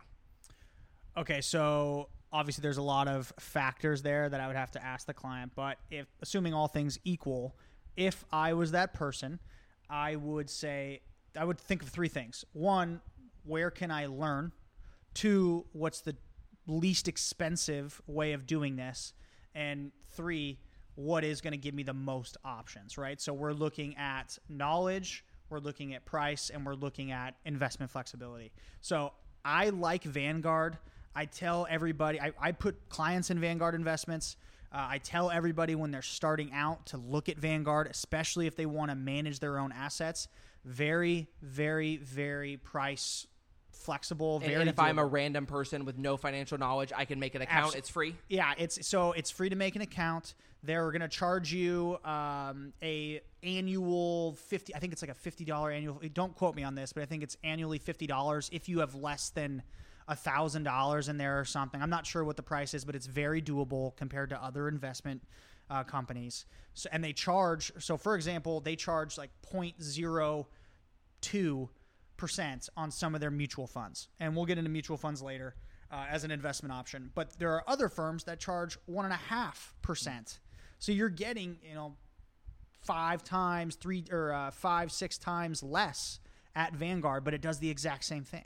Okay, 1.17 1.41
so 1.41 2.09
obviously 2.31 2.61
there's 2.61 2.77
a 2.77 2.83
lot 2.83 3.07
of 3.07 3.33
factors 3.39 4.03
there 4.03 4.29
that 4.29 4.39
I 4.39 4.45
would 4.45 4.55
have 4.55 4.69
to 4.71 4.85
ask 4.85 5.07
the 5.07 5.15
client, 5.15 5.53
but 5.55 5.79
if 5.89 6.05
assuming 6.21 6.53
all 6.53 6.67
things 6.67 6.99
equal, 7.03 7.55
if 7.95 8.23
I 8.31 8.53
was 8.53 8.71
that 8.73 8.93
person, 8.93 9.39
I 9.89 10.15
would 10.15 10.47
say 10.47 11.01
I 11.35 11.43
would 11.43 11.59
think 11.59 11.81
of 11.81 11.89
three 11.89 12.07
things. 12.07 12.45
One, 12.53 13.01
where 13.43 13.71
can 13.71 13.89
I 13.89 14.05
learn? 14.05 14.51
Two, 15.15 15.65
what's 15.71 16.01
the 16.01 16.15
least 16.67 17.07
expensive 17.07 17.99
way 18.05 18.33
of 18.33 18.45
doing 18.45 18.75
this? 18.75 19.13
And 19.55 19.91
three, 20.13 20.59
what 20.93 21.23
is 21.23 21.41
going 21.41 21.53
to 21.53 21.57
give 21.57 21.73
me 21.73 21.81
the 21.81 21.93
most 21.93 22.37
options, 22.45 22.95
right? 22.95 23.19
So 23.19 23.33
we're 23.33 23.53
looking 23.53 23.97
at 23.97 24.37
knowledge, 24.49 25.25
we're 25.49 25.59
looking 25.59 25.95
at 25.95 26.05
price, 26.05 26.51
and 26.51 26.63
we're 26.63 26.75
looking 26.75 27.11
at 27.11 27.33
investment 27.43 27.89
flexibility. 27.89 28.51
So 28.81 29.13
I 29.43 29.69
like 29.69 30.03
Vanguard 30.03 30.77
I 31.17 31.25
tell 31.25 31.65
everybody, 31.67 32.21
I, 32.21 32.31
I 32.39 32.51
put 32.51 32.89
clients 32.89 33.31
in 33.31 33.39
Vanguard 33.39 33.73
investments. 33.73 34.35
Uh, 34.71 34.85
I 34.91 34.99
tell 34.99 35.31
everybody 35.31 35.73
when 35.73 35.89
they're 35.89 36.03
starting 36.03 36.53
out 36.53 36.85
to 36.87 36.97
look 36.97 37.27
at 37.27 37.39
Vanguard, 37.39 37.87
especially 37.87 38.45
if 38.45 38.55
they 38.55 38.67
want 38.67 38.91
to 38.91 38.95
manage 38.95 39.39
their 39.39 39.57
own 39.57 39.71
assets. 39.71 40.27
Very, 40.63 41.27
very, 41.41 41.97
very 41.97 42.57
price 42.57 43.25
flexible. 43.71 44.39
Very 44.39 44.55
and 44.55 44.69
if 44.69 44.75
doable. 44.75 44.83
I'm 44.83 45.00
a 45.00 45.05
random 45.05 45.47
person 45.47 45.86
with 45.86 45.97
no 45.97 46.17
financial 46.17 46.59
knowledge, 46.59 46.91
I 46.95 47.05
can 47.05 47.19
make 47.19 47.33
an 47.33 47.41
account. 47.41 47.57
Absolutely. 47.57 47.79
It's 47.79 47.89
free. 47.89 48.15
Yeah, 48.29 48.53
it's 48.57 48.86
so 48.86 49.13
it's 49.13 49.31
free 49.31 49.50
to 49.50 49.55
make 49.55 49.75
an 49.75 49.81
account. 49.81 50.36
They're 50.62 50.91
going 50.91 51.01
to 51.01 51.07
charge 51.07 51.51
you 51.51 51.97
um, 52.05 52.74
a 52.83 53.21
annual 53.41 54.33
fifty. 54.33 54.75
I 54.75 54.79
think 54.79 54.93
it's 54.93 55.01
like 55.01 55.12
a 55.12 55.15
fifty 55.15 55.45
dollar 55.45 55.71
annual. 55.71 56.00
Don't 56.13 56.36
quote 56.36 56.55
me 56.55 56.63
on 56.63 56.75
this, 56.75 56.93
but 56.93 57.01
I 57.01 57.05
think 57.07 57.24
it's 57.24 57.38
annually 57.43 57.79
fifty 57.79 58.05
dollars 58.05 58.50
if 58.51 58.69
you 58.69 58.79
have 58.79 58.93
less 58.93 59.29
than 59.29 59.63
a 60.07 60.15
thousand 60.15 60.63
dollars 60.63 61.09
in 61.09 61.17
there 61.17 61.39
or 61.39 61.45
something. 61.45 61.81
I'm 61.81 61.89
not 61.89 62.05
sure 62.05 62.23
what 62.23 62.37
the 62.37 62.43
price 62.43 62.73
is, 62.73 62.85
but 62.85 62.95
it's 62.95 63.07
very 63.07 63.41
doable 63.41 63.95
compared 63.97 64.29
to 64.29 64.41
other 64.41 64.67
investment 64.67 65.21
uh, 65.69 65.83
companies. 65.83 66.45
So, 66.73 66.89
and 66.91 67.03
they 67.03 67.13
charge. 67.13 67.71
So, 67.79 67.97
for 67.97 68.15
example, 68.15 68.61
they 68.61 68.75
charge 68.75 69.17
like 69.17 69.31
0.02 69.51 71.69
percent 72.15 72.69
on 72.75 72.89
some 72.89 73.13
of 73.13 73.21
their 73.21 73.31
mutual 73.31 73.67
funds, 73.67 74.07
and 74.19 74.35
we'll 74.35 74.45
get 74.45 74.57
into 74.57 74.69
mutual 74.69 74.97
funds 74.97 75.21
later 75.21 75.55
uh, 75.91 76.05
as 76.09 76.23
an 76.23 76.31
investment 76.31 76.73
option. 76.73 77.11
But 77.13 77.37
there 77.39 77.51
are 77.51 77.63
other 77.67 77.89
firms 77.89 78.23
that 78.25 78.39
charge 78.39 78.77
one 78.85 79.05
and 79.05 79.13
a 79.13 79.17
half 79.17 79.73
percent. 79.81 80.39
So 80.79 80.91
you're 80.91 81.09
getting, 81.09 81.57
you 81.63 81.75
know, 81.75 81.95
five 82.81 83.23
times, 83.23 83.75
three 83.75 84.05
or 84.11 84.33
uh, 84.33 84.51
five, 84.51 84.91
six 84.91 85.17
times 85.17 85.63
less 85.63 86.19
at 86.55 86.73
Vanguard, 86.73 87.23
but 87.23 87.33
it 87.33 87.41
does 87.41 87.59
the 87.59 87.69
exact 87.69 88.05
same 88.05 88.23
thing. 88.23 88.45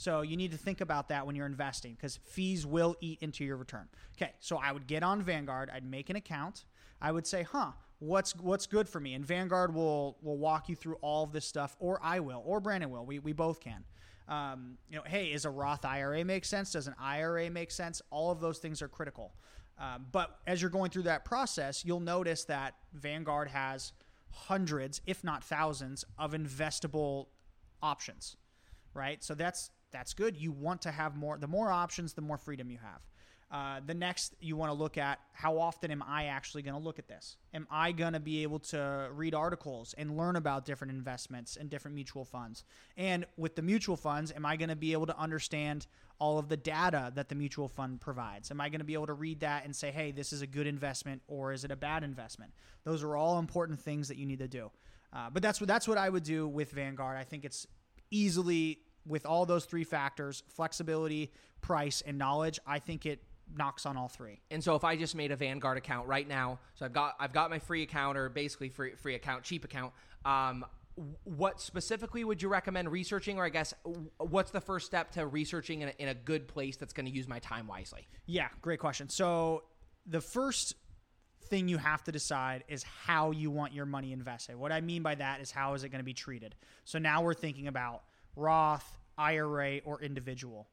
So 0.00 0.22
you 0.22 0.38
need 0.38 0.50
to 0.52 0.56
think 0.56 0.80
about 0.80 1.10
that 1.10 1.26
when 1.26 1.36
you're 1.36 1.44
investing 1.44 1.92
because 1.92 2.16
fees 2.16 2.64
will 2.64 2.96
eat 3.02 3.18
into 3.20 3.44
your 3.44 3.58
return. 3.58 3.86
Okay, 4.16 4.32
so 4.40 4.56
I 4.56 4.72
would 4.72 4.86
get 4.86 5.02
on 5.02 5.20
Vanguard, 5.20 5.68
I'd 5.70 5.84
make 5.84 6.08
an 6.08 6.16
account. 6.16 6.64
I 7.02 7.12
would 7.12 7.26
say, 7.26 7.42
huh, 7.42 7.72
what's 7.98 8.34
what's 8.36 8.66
good 8.66 8.88
for 8.88 8.98
me? 8.98 9.12
And 9.12 9.26
Vanguard 9.26 9.74
will 9.74 10.16
will 10.22 10.38
walk 10.38 10.70
you 10.70 10.74
through 10.74 10.94
all 11.02 11.24
of 11.24 11.32
this 11.32 11.44
stuff, 11.44 11.76
or 11.78 12.00
I 12.02 12.20
will, 12.20 12.42
or 12.46 12.60
Brandon 12.60 12.88
will. 12.88 13.04
We, 13.04 13.18
we 13.18 13.34
both 13.34 13.60
can. 13.60 13.84
Um, 14.26 14.78
you 14.88 14.96
know, 14.96 15.02
hey, 15.04 15.26
is 15.26 15.44
a 15.44 15.50
Roth 15.50 15.84
IRA 15.84 16.24
make 16.24 16.46
sense? 16.46 16.72
Does 16.72 16.86
an 16.86 16.94
IRA 16.98 17.50
make 17.50 17.70
sense? 17.70 18.00
All 18.08 18.30
of 18.30 18.40
those 18.40 18.56
things 18.56 18.80
are 18.80 18.88
critical. 18.88 19.34
Um, 19.78 20.06
but 20.12 20.38
as 20.46 20.62
you're 20.62 20.70
going 20.70 20.90
through 20.90 21.02
that 21.02 21.26
process, 21.26 21.84
you'll 21.84 22.00
notice 22.00 22.44
that 22.44 22.72
Vanguard 22.94 23.48
has 23.48 23.92
hundreds, 24.30 25.02
if 25.04 25.22
not 25.22 25.44
thousands, 25.44 26.06
of 26.18 26.32
investable 26.32 27.26
options, 27.82 28.38
right? 28.94 29.22
So 29.22 29.34
that's 29.34 29.70
that's 29.90 30.14
good. 30.14 30.36
You 30.36 30.52
want 30.52 30.82
to 30.82 30.90
have 30.90 31.16
more. 31.16 31.38
The 31.38 31.48
more 31.48 31.70
options, 31.70 32.12
the 32.12 32.22
more 32.22 32.38
freedom 32.38 32.70
you 32.70 32.78
have. 32.78 33.00
Uh, 33.50 33.80
the 33.84 33.94
next, 33.94 34.34
you 34.40 34.54
want 34.54 34.70
to 34.70 34.74
look 34.78 34.96
at 34.96 35.18
how 35.32 35.58
often 35.58 35.90
am 35.90 36.04
I 36.06 36.26
actually 36.26 36.62
going 36.62 36.76
to 36.76 36.80
look 36.80 37.00
at 37.00 37.08
this? 37.08 37.36
Am 37.52 37.66
I 37.68 37.90
going 37.90 38.12
to 38.12 38.20
be 38.20 38.44
able 38.44 38.60
to 38.60 39.08
read 39.12 39.34
articles 39.34 39.92
and 39.98 40.16
learn 40.16 40.36
about 40.36 40.64
different 40.64 40.92
investments 40.92 41.56
and 41.56 41.68
different 41.68 41.96
mutual 41.96 42.24
funds? 42.24 42.62
And 42.96 43.26
with 43.36 43.56
the 43.56 43.62
mutual 43.62 43.96
funds, 43.96 44.32
am 44.36 44.46
I 44.46 44.56
going 44.56 44.68
to 44.68 44.76
be 44.76 44.92
able 44.92 45.06
to 45.06 45.18
understand 45.18 45.88
all 46.20 46.38
of 46.38 46.48
the 46.48 46.56
data 46.56 47.10
that 47.16 47.28
the 47.28 47.34
mutual 47.34 47.66
fund 47.66 48.00
provides? 48.00 48.52
Am 48.52 48.60
I 48.60 48.68
going 48.68 48.80
to 48.80 48.84
be 48.84 48.94
able 48.94 49.08
to 49.08 49.14
read 49.14 49.40
that 49.40 49.64
and 49.64 49.74
say, 49.74 49.90
hey, 49.90 50.12
this 50.12 50.32
is 50.32 50.42
a 50.42 50.46
good 50.46 50.68
investment 50.68 51.20
or 51.26 51.52
is 51.52 51.64
it 51.64 51.72
a 51.72 51.76
bad 51.76 52.04
investment? 52.04 52.52
Those 52.84 53.02
are 53.02 53.16
all 53.16 53.40
important 53.40 53.80
things 53.80 54.06
that 54.06 54.16
you 54.16 54.26
need 54.26 54.38
to 54.38 54.48
do. 54.48 54.70
Uh, 55.12 55.28
but 55.28 55.42
that's 55.42 55.60
what 55.60 55.66
that's 55.66 55.88
what 55.88 55.98
I 55.98 56.08
would 56.08 56.22
do 56.22 56.46
with 56.46 56.70
Vanguard. 56.70 57.16
I 57.16 57.24
think 57.24 57.44
it's 57.44 57.66
easily 58.12 58.78
with 59.06 59.26
all 59.26 59.46
those 59.46 59.64
three 59.64 59.84
factors: 59.84 60.42
flexibility, 60.48 61.32
price, 61.60 62.02
and 62.06 62.18
knowledge. 62.18 62.58
I 62.66 62.78
think 62.78 63.06
it 63.06 63.20
knocks 63.56 63.86
on 63.86 63.96
all 63.96 64.08
three. 64.08 64.40
And 64.50 64.62
so 64.62 64.74
if 64.74 64.84
I 64.84 64.96
just 64.96 65.14
made 65.14 65.32
a 65.32 65.36
Vanguard 65.36 65.76
account 65.78 66.06
right 66.06 66.28
now, 66.28 66.58
so 66.74 66.84
I've 66.84 66.92
got 66.92 67.14
I've 67.18 67.32
got 67.32 67.50
my 67.50 67.58
free 67.58 67.82
account 67.82 68.16
or 68.16 68.28
basically 68.28 68.68
free 68.68 68.94
free 68.94 69.14
account, 69.14 69.44
cheap 69.44 69.64
account. 69.64 69.92
Um, 70.24 70.64
what 71.24 71.60
specifically 71.60 72.24
would 72.24 72.42
you 72.42 72.48
recommend 72.48 72.90
researching, 72.90 73.38
or 73.38 73.44
I 73.44 73.48
guess 73.48 73.72
what's 74.18 74.50
the 74.50 74.60
first 74.60 74.86
step 74.86 75.12
to 75.12 75.26
researching 75.26 75.80
in 75.80 75.88
a, 75.88 75.92
in 75.98 76.08
a 76.08 76.14
good 76.14 76.46
place 76.46 76.76
that's 76.76 76.92
going 76.92 77.06
to 77.06 77.12
use 77.12 77.26
my 77.26 77.38
time 77.38 77.66
wisely? 77.66 78.06
Yeah, 78.26 78.48
great 78.60 78.80
question. 78.80 79.08
So 79.08 79.62
the 80.06 80.20
first 80.20 80.74
thing 81.44 81.68
you 81.68 81.78
have 81.78 82.04
to 82.04 82.12
decide 82.12 82.64
is 82.68 82.82
how 82.82 83.30
you 83.30 83.50
want 83.50 83.72
your 83.72 83.86
money 83.86 84.12
invested. 84.12 84.56
What 84.56 84.72
I 84.72 84.80
mean 84.80 85.02
by 85.02 85.14
that 85.14 85.40
is 85.40 85.50
how 85.50 85.74
is 85.74 85.84
it 85.84 85.88
going 85.88 86.00
to 86.00 86.04
be 86.04 86.12
treated. 86.12 86.54
So 86.84 86.98
now 86.98 87.22
we're 87.22 87.34
thinking 87.34 87.66
about 87.66 88.02
Roth, 88.36 88.98
IRA, 89.18 89.78
or 89.84 90.02
individual. 90.02 90.68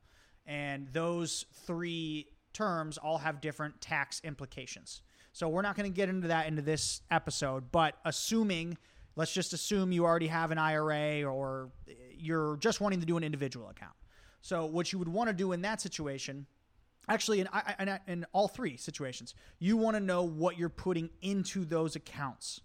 And 0.45 0.87
those 0.93 1.45
three 1.65 2.27
terms 2.53 2.97
all 2.97 3.17
have 3.17 3.41
different 3.41 3.79
tax 3.81 4.21
implications. 4.23 5.01
So 5.33 5.47
we're 5.49 5.61
not 5.61 5.75
going 5.75 5.91
to 5.91 5.95
get 5.95 6.09
into 6.09 6.29
that 6.29 6.47
into 6.47 6.63
this 6.63 7.01
episode, 7.11 7.71
but 7.71 7.95
assuming, 8.05 8.77
let's 9.15 9.33
just 9.33 9.53
assume 9.53 9.91
you 9.91 10.05
already 10.05 10.27
have 10.27 10.51
an 10.51 10.57
IRA 10.57 11.23
or 11.23 11.69
you're 12.17 12.57
just 12.57 12.81
wanting 12.81 13.01
to 13.01 13.05
do 13.05 13.17
an 13.17 13.23
individual 13.23 13.69
account. 13.69 13.93
So 14.41 14.65
what 14.65 14.91
you 14.91 14.99
would 14.99 15.09
want 15.09 15.29
to 15.29 15.35
do 15.35 15.51
in 15.51 15.61
that 15.61 15.81
situation, 15.81 16.47
actually 17.07 17.41
in, 17.41 17.49
in, 17.79 17.99
in 18.07 18.25
all 18.31 18.47
three 18.47 18.77
situations, 18.77 19.35
you 19.59 19.77
want 19.77 19.95
to 19.95 19.99
know 19.99 20.23
what 20.23 20.57
you're 20.57 20.69
putting 20.69 21.09
into 21.21 21.65
those 21.65 21.95
accounts 21.95 22.61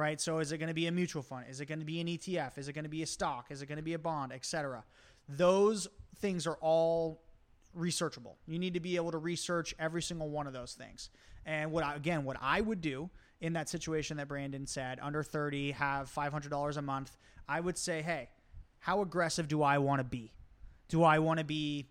right? 0.00 0.20
So 0.20 0.38
is 0.38 0.50
it 0.50 0.58
going 0.58 0.68
to 0.68 0.74
be 0.74 0.86
a 0.86 0.92
mutual 0.92 1.22
fund? 1.22 1.44
Is 1.48 1.60
it 1.60 1.66
going 1.66 1.78
to 1.78 1.84
be 1.84 2.00
an 2.00 2.06
ETF? 2.06 2.58
Is 2.58 2.68
it 2.68 2.72
going 2.72 2.84
to 2.84 2.90
be 2.90 3.02
a 3.02 3.06
stock? 3.06 3.50
Is 3.50 3.62
it 3.62 3.66
going 3.66 3.76
to 3.76 3.84
be 3.84 3.94
a 3.94 3.98
bond, 3.98 4.32
etc. 4.32 4.82
Those 5.28 5.86
things 6.16 6.46
are 6.46 6.56
all 6.60 7.22
researchable. 7.78 8.34
You 8.48 8.58
need 8.58 8.74
to 8.74 8.80
be 8.80 8.96
able 8.96 9.12
to 9.12 9.18
research 9.18 9.74
every 9.78 10.02
single 10.02 10.30
one 10.30 10.46
of 10.46 10.52
those 10.52 10.72
things. 10.72 11.10
And 11.46 11.70
what 11.70 11.84
I, 11.84 11.94
again, 11.94 12.24
what 12.24 12.38
I 12.40 12.60
would 12.60 12.80
do 12.80 13.10
in 13.40 13.52
that 13.52 13.68
situation 13.68 14.16
that 14.16 14.28
Brandon 14.28 14.66
said, 14.66 14.98
under 15.00 15.22
30, 15.22 15.72
have 15.72 16.10
$500 16.12 16.76
a 16.76 16.82
month, 16.82 17.16
I 17.48 17.60
would 17.60 17.78
say, 17.78 18.02
hey, 18.02 18.28
how 18.80 19.02
aggressive 19.02 19.48
do 19.48 19.62
I 19.62 19.78
want 19.78 20.00
to 20.00 20.04
be? 20.04 20.32
Do 20.88 21.02
I 21.02 21.18
want 21.18 21.38
to 21.38 21.44
be 21.44 21.86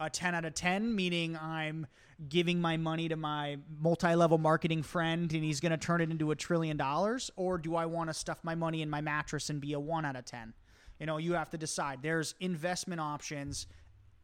a 0.00 0.10
10 0.10 0.34
out 0.34 0.44
of 0.44 0.54
10, 0.54 0.94
meaning 0.94 1.36
I'm 1.36 1.86
giving 2.28 2.60
my 2.60 2.76
money 2.76 3.08
to 3.08 3.16
my 3.16 3.58
multi 3.80 4.14
level 4.14 4.38
marketing 4.38 4.82
friend 4.82 5.32
and 5.32 5.44
he's 5.44 5.60
going 5.60 5.72
to 5.72 5.78
turn 5.78 6.00
it 6.00 6.10
into 6.10 6.30
a 6.30 6.36
trillion 6.36 6.76
dollars? 6.76 7.30
Or 7.36 7.58
do 7.58 7.76
I 7.76 7.86
want 7.86 8.10
to 8.10 8.14
stuff 8.14 8.38
my 8.42 8.54
money 8.54 8.82
in 8.82 8.90
my 8.90 9.00
mattress 9.00 9.50
and 9.50 9.60
be 9.60 9.72
a 9.72 9.80
1 9.80 10.04
out 10.04 10.16
of 10.16 10.24
10? 10.24 10.54
You 10.98 11.06
know, 11.06 11.16
you 11.16 11.34
have 11.34 11.50
to 11.50 11.58
decide. 11.58 12.00
There's 12.02 12.34
investment 12.40 13.00
options 13.00 13.66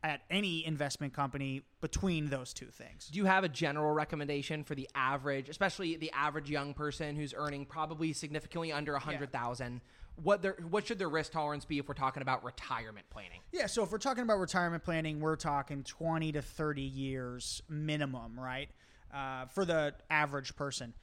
at 0.05 0.21
any 0.31 0.65
investment 0.65 1.13
company 1.13 1.63
between 1.81 2.29
those 2.31 2.55
two 2.55 2.67
things. 2.67 3.09
Do 3.09 3.19
you 3.19 3.25
have 3.25 3.43
a 3.43 3.49
general 3.49 3.93
recommendation 3.93 4.63
for 4.63 4.75
the 4.75 4.89
average, 4.95 5.49
especially 5.49 5.97
the 5.97 6.13
average 6.13 6.49
young 6.49 6.73
person 6.73 7.17
who's 7.17 7.35
earning 7.37 7.67
probably 7.67 8.13
significantly 8.13 8.71
under 8.71 8.95
a 8.95 9.01
hundred 9.01 9.33
thousand? 9.33 9.75
Yeah. 9.75 9.81
What 10.23 10.43
their 10.43 10.57
what 10.71 10.87
should 10.87 10.99
their 10.99 11.09
risk 11.09 11.33
tolerance 11.33 11.65
be 11.65 11.79
if 11.79 11.89
we're 11.89 11.95
talking 11.95 12.23
about 12.23 12.45
retirement 12.45 13.07
planning? 13.11 13.41
Yeah, 13.53 13.67
so 13.67 13.83
if 13.83 13.93
we're 13.93 13.99
talking 13.99 14.23
about 14.25 14.39
retirement 14.39 14.83
planning, 14.83 15.21
we're 15.21 15.37
talking 15.37 15.85
twenty 15.85 16.33
to 16.33 16.43
thirty 16.43 16.83
years 16.83 17.63
minimum, 17.69 18.39
right? 18.39 18.69
Uh, 19.15 19.47
for 19.47 19.65
the 19.65 19.95
average 20.11 20.57
person. 20.57 20.95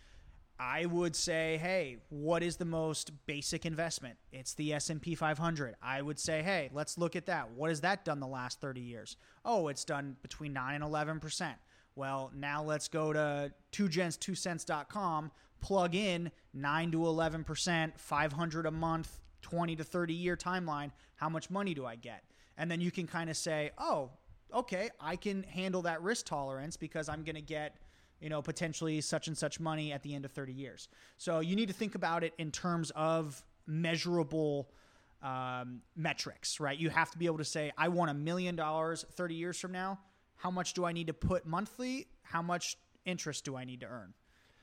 I 0.58 0.86
would 0.86 1.16
say, 1.18 1.58
hey, 1.62 1.98
what 2.10 2.42
is 2.42 2.56
the 2.56 2.66
most 2.66 3.12
basic 3.26 3.66
investment? 3.66 4.18
It's 4.32 4.54
the 4.54 4.74
S&P 4.74 5.14
500. 5.14 5.76
I 5.82 6.02
would 6.02 6.18
say, 6.18 6.42
hey, 6.42 6.70
let's 6.72 6.98
look 6.98 7.18
at 7.18 7.26
that. 7.26 7.52
What 7.52 7.70
has 7.70 7.82
that 7.82 8.06
done 8.06 8.22
the 8.22 8.28
last 8.28 8.62
30 8.62 8.80
years? 8.80 9.18
Oh, 9.44 9.68
it's 9.68 9.84
done 9.84 10.16
between 10.22 10.54
9 10.54 10.76
and 10.76 10.84
11%. 10.84 11.56
Well, 11.96 12.32
now 12.36 12.64
let's 12.64 12.88
go 12.88 13.14
to 13.14 13.52
2gents2cents.com, 13.72 15.32
plug 15.62 15.96
in 15.96 16.32
9 16.54 16.92
to 16.92 16.98
11%, 16.98 17.98
500 17.98 18.66
a 18.66 18.72
month, 18.72 19.20
20 19.42 19.76
to 19.78 19.84
30 19.84 20.14
year 20.14 20.36
timeline. 20.36 20.92
How 21.16 21.30
much 21.30 21.50
money 21.50 21.74
do 21.74 21.86
I 21.86 21.96
get? 21.96 22.24
And 22.58 22.70
then 22.70 22.82
you 22.82 22.92
can 22.92 23.08
kind 23.08 23.30
of 23.30 23.38
say, 23.38 23.72
oh, 23.78 24.12
okay, 24.54 24.90
I 25.00 25.16
can 25.16 25.44
handle 25.44 25.82
that 25.84 26.02
risk 26.02 26.26
tolerance 26.26 26.78
because 26.78 27.10
I'm 27.10 27.24
going 27.24 27.36
to 27.36 27.42
get 27.42 27.78
you 28.20 28.30
know, 28.30 28.42
potentially 28.42 29.02
such 29.02 29.28
and 29.28 29.38
such 29.38 29.60
money 29.60 29.92
at 29.92 30.02
the 30.02 30.16
end 30.16 30.26
of 30.26 30.32
30 30.32 30.54
years. 30.54 30.88
So 31.18 31.42
you 31.42 31.56
need 31.56 31.68
to 31.68 31.74
think 31.74 31.96
about 31.96 32.24
it 32.24 32.34
in 32.38 32.52
terms 32.52 32.92
of 32.96 33.44
measurable 33.68 34.70
um, 35.22 35.82
metrics, 35.96 36.60
right? 36.60 36.78
You 36.78 36.90
have 36.90 37.12
to 37.12 37.18
be 37.18 37.26
able 37.26 37.40
to 37.40 37.46
say, 37.46 37.72
I 37.78 37.90
want 37.90 38.12
a 38.12 38.14
million 38.14 38.56
dollars 38.56 39.06
30 39.12 39.36
years 39.36 39.60
from 39.60 39.72
now. 39.72 40.00
How 40.38 40.52
much 40.52 40.74
do 40.74 40.86
I 40.86 40.92
need 40.92 41.08
to 41.08 41.14
put 41.14 41.46
monthly? 41.46 42.08
How 42.24 42.42
much 42.42 42.78
interest 43.06 43.46
do 43.46 43.56
I 43.56 43.64
need 43.64 43.82
to 43.82 43.88
earn? 43.88 44.14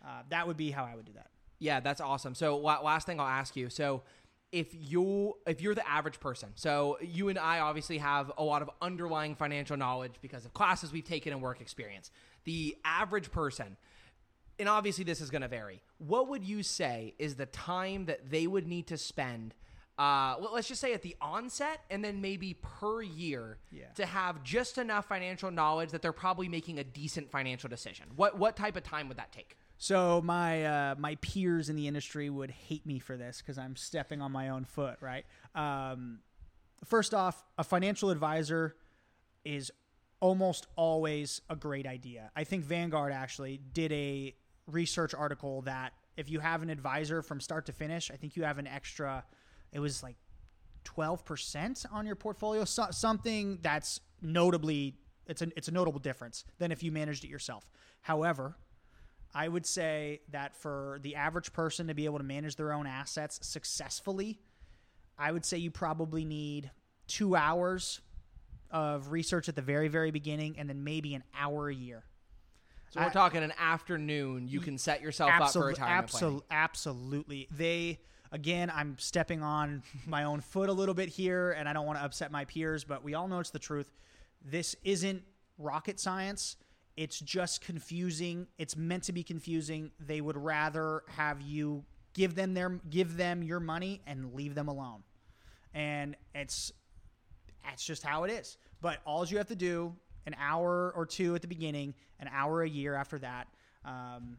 Uh, 0.05 0.23
that 0.31 0.47
would 0.47 0.57
be 0.57 0.71
how 0.71 0.85
I 0.85 0.95
would 0.95 1.05
do 1.05 1.13
that. 1.15 1.31
Yeah, 1.59 1.81
that's 1.81 2.01
awesome. 2.01 2.35
So 2.35 2.59
last 2.59 3.07
thing 3.07 3.21
I'll 3.21 3.27
ask 3.27 3.55
you. 3.55 3.71
So 3.71 4.03
if 4.51 4.69
you 4.75 5.35
if 5.47 5.63
you're 5.63 5.75
the 5.75 5.89
average 5.89 6.21
person, 6.21 6.51
so 6.57 6.99
you 7.01 7.29
and 7.29 7.39
I 7.39 7.61
obviously 7.61 7.99
have 7.99 8.33
a 8.37 8.45
lot 8.45 8.63
of 8.63 8.71
underlying 8.83 9.35
financial 9.35 9.77
knowledge 9.77 10.15
because 10.21 10.45
of 10.45 10.53
classes 10.53 10.93
we've 10.93 11.05
taken 11.05 11.33
and 11.33 11.41
work 11.41 11.61
experience 11.61 12.11
the 12.45 12.77
average 12.85 13.31
person, 13.31 13.77
and 14.59 14.69
obviously 14.69 15.05
this 15.05 15.21
is 15.21 15.31
going 15.31 15.43
to 15.43 15.49
vary, 15.49 15.83
what 15.99 16.29
would 16.29 16.45
you 16.45 16.63
say 16.63 17.15
is 17.19 17.37
the 17.37 17.47
time 17.47 18.07
that 18.07 18.31
they 18.31 18.47
would 18.47 18.67
need 18.67 18.87
to 18.89 18.99
spend? 18.99 19.55
Uh, 20.03 20.35
let's 20.53 20.67
just 20.67 20.81
say 20.81 20.93
at 20.95 21.03
the 21.03 21.15
onset 21.21 21.83
and 21.89 22.05
then 22.05 22.21
maybe 22.21 22.55
per 22.55 23.03
year 23.03 23.59
yeah. 23.71 23.85
to 23.95 24.05
have 24.05 24.43
just 24.43 24.77
enough 24.77 25.07
financial 25.07 25.49
knowledge 25.49 25.91
that 25.91 26.03
they're 26.03 26.13
probably 26.13 26.49
making 26.49 26.81
a 26.81 26.83
decent 26.83 27.31
financial 27.31 27.69
decision. 27.69 28.07
What 28.17 28.37
what 28.37 28.57
type 28.57 28.77
of 28.77 28.83
time 28.83 29.07
would 29.07 29.19
that 29.19 29.31
take? 29.31 29.57
So 29.79 30.21
my 30.21 30.65
uh, 30.65 30.95
my 30.99 31.15
peers 31.17 31.69
in 31.69 31.77
the 31.77 31.87
industry 31.87 32.29
would 32.29 32.51
hate 32.51 32.85
me 32.85 32.99
for 32.99 33.17
this 33.17 33.39
because 33.39 33.59
I'm 33.59 33.77
stepping 33.77 34.21
on 34.21 34.33
my 34.33 34.49
own 34.49 34.65
foot, 34.65 34.97
right? 35.01 35.25
Um, 35.55 36.19
first 36.85 37.15
off, 37.15 37.45
a 37.57 37.63
financial 37.63 38.11
advisor 38.11 38.75
is 39.45 39.71
almost 40.19 40.67
always 40.75 41.43
a 41.49 41.55
great 41.55 41.87
idea. 41.87 42.33
I 42.35 42.43
think 42.43 42.65
Vanguard 42.65 43.13
actually 43.13 43.61
did 43.73 43.93
a 43.93 44.35
research 44.67 45.15
article 45.15 45.63
that 45.63 45.93
if 46.17 46.29
you 46.29 46.41
have 46.41 46.63
an 46.63 46.71
advisor 46.71 47.23
from 47.23 47.41
start 47.41 47.67
to 47.67 47.73
finish, 47.73 48.11
I 48.11 48.17
think 48.17 48.35
you 48.35 48.43
have 48.43 48.59
an 48.59 48.67
extra, 48.67 49.25
it 49.73 49.81
was 49.81 50.03
like 50.03 50.17
12% 50.85 51.87
on 51.93 52.07
your 52.07 52.17
portfolio, 52.17 52.65
so, 52.65 52.87
something 52.91 53.59
that's 53.63 54.01
notably, 54.21 54.97
it's 55.27 55.43
a, 55.43 55.49
it's 55.57 55.69
a 55.69 55.73
notable 55.73 56.01
difference 56.01 56.45
than 56.59 56.73
if 56.73 56.83
you 56.83 56.93
managed 56.93 57.25
it 57.25 57.29
yourself. 57.29 57.69
However, 58.03 58.57
I 59.35 59.49
would 59.49 59.65
say 59.65 60.21
that 60.31 60.55
for 60.55 60.99
the 61.03 61.17
average 61.17 61.53
person 61.53 61.87
to 61.87 61.95
be 61.95 62.05
able 62.05 62.19
to 62.19 62.25
manage 62.25 62.57
their 62.57 62.73
own 62.73 62.87
assets 62.87 63.39
successfully, 63.43 64.41
I 65.19 65.33
would 65.33 65.45
say 65.45 65.59
you 65.59 65.71
probably 65.71 66.25
need 66.25 66.71
two 67.07 67.35
hours 67.37 68.01
of 68.71 69.13
research 69.13 69.49
at 69.49 69.57
the 69.57 69.63
very, 69.63 69.89
very 69.89 70.11
beginning, 70.11 70.59
and 70.59 70.69
then 70.69 70.83
maybe 70.85 71.15
an 71.15 71.23
hour 71.39 71.69
a 71.69 71.75
year. 71.75 72.05
So 72.91 73.01
we're 73.01 73.07
I, 73.07 73.11
talking 73.11 73.43
an 73.43 73.53
afternoon. 73.59 74.49
You 74.49 74.61
can 74.61 74.77
set 74.77 75.01
yourself 75.01 75.31
absolu- 75.31 75.41
up 75.41 75.53
for 75.53 75.67
retirement 75.67 76.09
absolu- 76.09 76.19
planning. 76.21 76.43
Absolutely. 76.51 77.49
They 77.51 78.01
again, 78.33 78.73
I'm 78.75 78.97
stepping 78.99 79.43
on 79.43 79.83
my 80.07 80.25
own 80.25 80.41
foot 80.41 80.69
a 80.69 80.73
little 80.73 80.95
bit 80.95 81.09
here, 81.09 81.53
and 81.53 81.69
I 81.69 81.73
don't 81.73 81.87
want 81.87 81.99
to 81.99 82.05
upset 82.05 82.33
my 82.33 82.45
peers, 82.47 82.83
but 82.83 83.05
we 83.05 83.15
all 83.15 83.29
know 83.29 83.39
it's 83.39 83.51
the 83.51 83.59
truth. 83.59 83.93
This 84.45 84.75
isn't 84.83 85.23
rocket 85.59 86.01
science. 86.01 86.57
It's 86.97 87.21
just 87.21 87.61
confusing. 87.61 88.49
It's 88.59 88.77
meant 88.77 89.05
to 89.05 89.13
be 89.13 89.23
confusing. 89.23 89.93
They 90.01 90.21
would 90.21 90.37
rather 90.37 91.05
have 91.17 91.41
you 91.41 91.85
give 92.15 92.35
them 92.35 92.53
their 92.55 92.69
give 92.91 93.17
them 93.17 93.43
your 93.43 93.61
money 93.61 94.03
and 94.07 94.35
leave 94.35 94.55
them 94.55 94.69
alone. 94.69 95.03
And 95.73 96.17
it's 96.35 96.73
that's 97.65 97.85
just 97.85 98.03
how 98.03 98.25
it 98.25 98.31
is. 98.31 98.59
But 98.81 98.99
all 99.07 99.25
you 99.25 99.39
have 99.39 99.47
to 99.49 99.57
do, 99.57 99.95
an 100.27 100.35
hour 100.39 100.93
or 100.95 101.07
two 101.07 101.35
at 101.35 101.41
the 101.41 101.49
beginning, 101.49 101.95
an 102.19 102.29
hour 102.33 102.63
a 102.63 102.69
year 102.69 102.95
after 102.95 103.19
that, 103.21 103.47
um, 103.85 104.37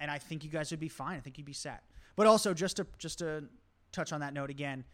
and 0.00 0.10
I 0.10 0.18
think 0.18 0.42
you 0.42 0.50
guys 0.50 0.70
would 0.70 0.80
be 0.80 0.88
fine. 0.88 1.16
I 1.18 1.20
think 1.20 1.38
you'd 1.38 1.46
be 1.46 1.52
set. 1.52 1.82
But 2.16 2.26
also, 2.26 2.54
just 2.54 2.76
to 2.76 2.86
just 2.98 3.18
to 3.18 3.44
touch 3.92 4.12
on 4.12 4.20
that 4.20 4.32
note 4.34 4.50
again, 4.50 4.84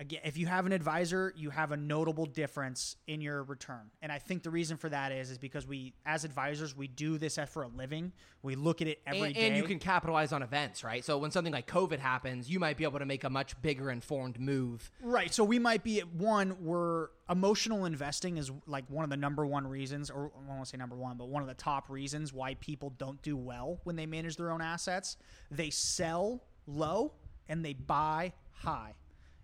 again, 0.00 0.20
if 0.24 0.38
you 0.38 0.46
have 0.46 0.66
an 0.66 0.72
advisor, 0.72 1.32
you 1.36 1.50
have 1.50 1.72
a 1.72 1.76
notable 1.76 2.24
difference 2.24 2.96
in 3.06 3.20
your 3.20 3.44
return. 3.44 3.90
And 4.00 4.10
I 4.10 4.18
think 4.18 4.42
the 4.42 4.50
reason 4.50 4.78
for 4.78 4.88
that 4.88 5.12
is 5.12 5.30
is 5.30 5.38
because 5.38 5.66
we, 5.66 5.92
as 6.06 6.24
advisors, 6.24 6.74
we 6.74 6.88
do 6.88 7.18
this 7.18 7.38
for 7.48 7.62
a 7.62 7.68
living. 7.68 8.12
We 8.42 8.56
look 8.56 8.80
at 8.80 8.88
it 8.88 9.00
every 9.06 9.26
and, 9.28 9.34
day. 9.34 9.46
and 9.48 9.56
you 9.56 9.62
can 9.62 9.78
capitalize 9.78 10.32
on 10.32 10.42
events, 10.42 10.82
right? 10.82 11.04
So 11.04 11.18
when 11.18 11.30
something 11.30 11.52
like 11.52 11.66
COVID 11.66 11.98
happens, 11.98 12.48
you 12.50 12.58
might 12.58 12.78
be 12.78 12.84
able 12.84 12.98
to 12.98 13.06
make 13.06 13.24
a 13.24 13.30
much 13.30 13.60
bigger 13.60 13.90
informed 13.90 14.40
move. 14.40 14.90
Right. 15.02 15.32
So 15.32 15.44
we 15.44 15.58
might 15.58 15.84
be 15.84 16.00
at 16.00 16.08
one 16.08 16.50
where 16.64 17.10
emotional 17.28 17.84
investing 17.84 18.38
is 18.38 18.50
like 18.66 18.84
one 18.88 19.04
of 19.04 19.10
the 19.10 19.16
number 19.18 19.44
one 19.44 19.66
reasons, 19.66 20.10
or 20.10 20.32
I 20.48 20.54
won't 20.54 20.66
say 20.66 20.78
number 20.78 20.96
one, 20.96 21.18
but 21.18 21.28
one 21.28 21.42
of 21.42 21.48
the 21.48 21.54
top 21.54 21.90
reasons 21.90 22.32
why 22.32 22.54
people 22.54 22.90
don't 22.96 23.20
do 23.22 23.36
well 23.36 23.80
when 23.84 23.96
they 23.96 24.06
manage 24.06 24.36
their 24.36 24.50
own 24.50 24.62
assets. 24.62 25.18
They 25.50 25.68
sell 25.68 26.42
low 26.66 27.12
and 27.48 27.64
they 27.64 27.72
buy 27.74 28.32
high. 28.52 28.94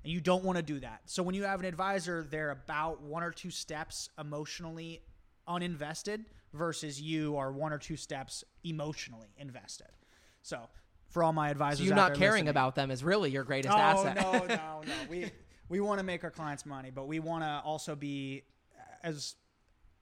And 0.05 0.13
you 0.13 0.21
don't 0.21 0.45
want 0.45 0.57
to 0.57 0.63
do 0.63 0.79
that. 0.81 1.01
So 1.07 1.23
when 1.23 1.35
you 1.35 1.43
have 1.45 1.59
an 1.61 1.67
advisor, 1.67 2.23
they're 2.23 2.51
about 2.53 3.03
one 3.03 3.23
or 3.25 3.31
two 3.33 3.51
steps 3.51 4.09
emotionally 4.19 5.03
uninvested 5.49 6.25
versus 6.53 7.01
you 7.01 7.37
are 7.37 7.53
one 7.53 7.73
or 7.73 7.79
two 7.79 7.97
steps 7.97 8.45
emotionally 8.65 9.29
invested. 9.37 9.89
So 10.43 10.61
for 11.09 11.23
all 11.25 11.33
my 11.33 11.51
advisors, 11.51 11.79
So 11.79 11.85
you 11.85 11.95
not 11.95 12.15
caring 12.15 12.33
listening- 12.45 12.49
about 12.49 12.75
them 12.77 12.91
is 12.91 13.03
really 13.03 13.31
your 13.31 13.45
greatest 13.45 13.75
Oh 13.75 13.79
asset. 13.79 14.17
no, 14.17 14.33
no, 14.33 14.47
no. 14.87 14.95
We 15.09 15.31
we 15.69 15.81
want 15.81 15.99
to 15.99 16.05
make 16.05 16.23
our 16.23 16.31
clients 16.31 16.65
money, 16.65 16.91
but 16.95 17.09
we 17.09 17.19
want 17.19 17.43
to 17.43 17.61
also 17.65 17.97
be 17.97 18.45
as 19.03 19.35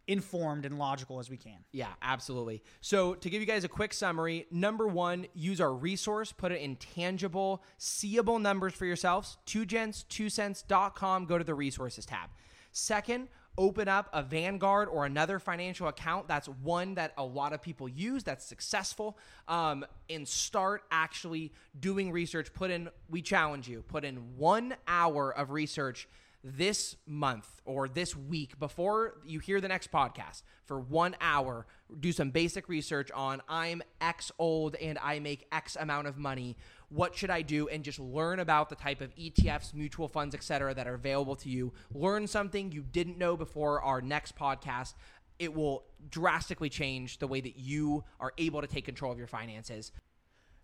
informed 0.06 0.64
and 0.66 0.78
logical 0.78 1.18
as 1.18 1.30
we 1.30 1.36
can. 1.36 1.58
Yeah, 1.72 1.92
absolutely. 2.02 2.62
So, 2.80 3.14
to 3.14 3.30
give 3.30 3.40
you 3.40 3.46
guys 3.46 3.64
a 3.64 3.68
quick 3.68 3.92
summary, 3.92 4.46
number 4.50 4.86
one, 4.86 5.26
use 5.34 5.60
our 5.60 5.72
resource, 5.72 6.32
put 6.32 6.52
it 6.52 6.60
in 6.60 6.76
tangible, 6.76 7.62
seeable 7.78 8.38
numbers 8.38 8.74
for 8.74 8.86
yourselves. 8.86 9.38
2gents2cents.com, 9.46 11.26
go 11.26 11.38
to 11.38 11.44
the 11.44 11.54
resources 11.54 12.04
tab. 12.04 12.30
Second, 12.72 13.28
open 13.56 13.88
up 13.88 14.08
a 14.12 14.22
Vanguard 14.22 14.88
or 14.88 15.06
another 15.06 15.38
financial 15.38 15.88
account. 15.88 16.28
That's 16.28 16.48
one 16.48 16.94
that 16.94 17.12
a 17.16 17.24
lot 17.24 17.52
of 17.52 17.62
people 17.62 17.88
use 17.88 18.24
that's 18.24 18.44
successful. 18.44 19.16
Um, 19.48 19.86
and 20.10 20.26
start 20.26 20.82
actually 20.90 21.52
doing 21.78 22.10
research. 22.12 22.52
Put 22.52 22.70
in, 22.70 22.88
we 23.08 23.22
challenge 23.22 23.68
you, 23.68 23.82
put 23.82 24.04
in 24.04 24.36
one 24.36 24.74
hour 24.86 25.30
of 25.30 25.50
research 25.50 26.08
this 26.46 26.96
month 27.06 27.48
or 27.64 27.88
this 27.88 28.14
week 28.14 28.58
before 28.58 29.14
you 29.24 29.38
hear 29.38 29.62
the 29.62 29.68
next 29.68 29.90
podcast 29.90 30.42
for 30.66 30.78
one 30.78 31.16
hour 31.22 31.66
do 32.00 32.12
some 32.12 32.30
basic 32.30 32.68
research 32.68 33.10
on 33.12 33.40
i'm 33.48 33.82
x 34.02 34.30
old 34.38 34.74
and 34.76 34.98
i 34.98 35.18
make 35.18 35.46
x 35.50 35.74
amount 35.80 36.06
of 36.06 36.18
money. 36.18 36.54
What 36.90 37.16
should 37.16 37.30
i 37.30 37.40
do? 37.40 37.68
And 37.68 37.82
just 37.82 37.98
learn 37.98 38.40
about 38.40 38.68
the 38.68 38.76
type 38.76 39.00
of 39.00 39.14
etfs 39.16 39.72
mutual 39.72 40.06
funds 40.06 40.34
etc 40.34 40.74
that 40.74 40.86
are 40.86 40.94
available 40.94 41.34
to 41.36 41.48
you. 41.48 41.72
Learn 41.94 42.26
something 42.26 42.70
you 42.70 42.82
didn't 42.82 43.16
know 43.16 43.38
before 43.38 43.80
our 43.80 44.02
next 44.02 44.36
podcast. 44.36 44.94
It 45.38 45.54
will 45.54 45.84
drastically 46.10 46.68
change 46.68 47.18
the 47.18 47.26
way 47.26 47.40
that 47.40 47.56
you 47.56 48.04
are 48.20 48.34
able 48.36 48.60
to 48.60 48.66
take 48.66 48.84
control 48.84 49.10
of 49.10 49.18
your 49.18 49.26
finances. 49.26 49.92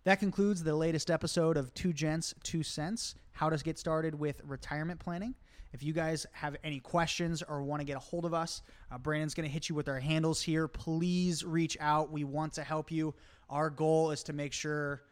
That 0.04 0.18
concludes 0.18 0.62
the 0.62 0.74
latest 0.74 1.10
episode 1.10 1.56
of 1.56 1.74
Two 1.74 1.92
Gents, 1.92 2.34
Two 2.42 2.62
Cents 2.62 3.14
How 3.32 3.50
to 3.50 3.56
Get 3.58 3.78
Started 3.78 4.14
with 4.14 4.40
Retirement 4.44 5.00
Planning. 5.00 5.34
If 5.72 5.82
you 5.82 5.92
guys 5.92 6.26
have 6.32 6.56
any 6.64 6.80
questions 6.80 7.42
or 7.42 7.62
want 7.62 7.80
to 7.80 7.84
get 7.84 7.96
a 7.96 8.00
hold 8.00 8.24
of 8.24 8.34
us, 8.34 8.62
uh, 8.90 8.98
Brandon's 8.98 9.34
going 9.34 9.48
to 9.48 9.52
hit 9.52 9.68
you 9.68 9.74
with 9.74 9.88
our 9.88 10.00
handles 10.00 10.42
here. 10.42 10.66
Please 10.66 11.44
reach 11.44 11.76
out. 11.80 12.10
We 12.10 12.24
want 12.24 12.54
to 12.54 12.64
help 12.64 12.90
you. 12.90 13.14
Our 13.48 13.70
goal 13.70 14.10
is 14.10 14.22
to 14.24 14.32
make 14.32 14.52
sure 14.52 15.02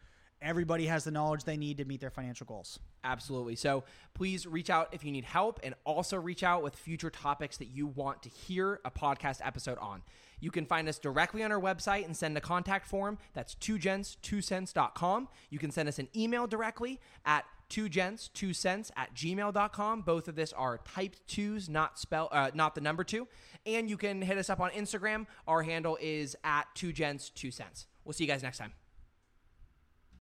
everybody 0.41 0.85
has 0.85 1.03
the 1.03 1.11
knowledge 1.11 1.43
they 1.43 1.57
need 1.57 1.77
to 1.77 1.85
meet 1.85 2.01
their 2.01 2.09
financial 2.09 2.45
goals. 2.45 2.79
Absolutely. 3.03 3.55
So 3.55 3.83
please 4.13 4.45
reach 4.45 4.69
out 4.69 4.89
if 4.93 5.03
you 5.03 5.11
need 5.11 5.25
help 5.25 5.59
and 5.63 5.75
also 5.85 6.17
reach 6.17 6.43
out 6.43 6.63
with 6.63 6.75
future 6.75 7.09
topics 7.09 7.57
that 7.57 7.67
you 7.67 7.87
want 7.87 8.23
to 8.23 8.29
hear 8.29 8.79
a 8.85 8.91
podcast 8.91 9.39
episode 9.43 9.77
on. 9.79 10.01
You 10.41 10.51
can 10.51 10.65
find 10.65 10.87
us 10.87 10.97
directly 10.97 11.43
on 11.43 11.51
our 11.51 11.59
website 11.59 12.05
and 12.05 12.15
send 12.15 12.37
a 12.37 12.41
contact 12.41 12.87
form. 12.87 13.17
That's 13.33 13.55
2gents2cents.com. 13.55 15.27
You 15.49 15.59
can 15.59 15.71
send 15.71 15.89
us 15.89 15.99
an 15.99 16.07
email 16.15 16.47
directly 16.47 16.99
at 17.25 17.45
2gents2cents 17.69 18.91
at 18.95 19.13
gmail.com. 19.13 20.01
Both 20.01 20.27
of 20.27 20.35
this 20.35 20.53
are 20.53 20.79
typed 20.79 21.27
twos, 21.27 21.69
not 21.69 21.99
spell, 21.99 22.29
uh, 22.31 22.51
not 22.53 22.75
the 22.75 22.81
number 22.81 23.03
two. 23.03 23.27
And 23.65 23.89
you 23.89 23.97
can 23.97 24.21
hit 24.21 24.37
us 24.37 24.49
up 24.49 24.59
on 24.59 24.71
Instagram. 24.71 25.27
Our 25.47 25.63
handle 25.63 25.97
is 26.01 26.35
at 26.43 26.67
two 26.75 26.91
gents, 26.93 27.29
two 27.29 27.51
cents. 27.51 27.87
We'll 28.03 28.13
see 28.13 28.23
you 28.23 28.29
guys 28.29 28.43
next 28.43 28.57
time. 28.57 28.73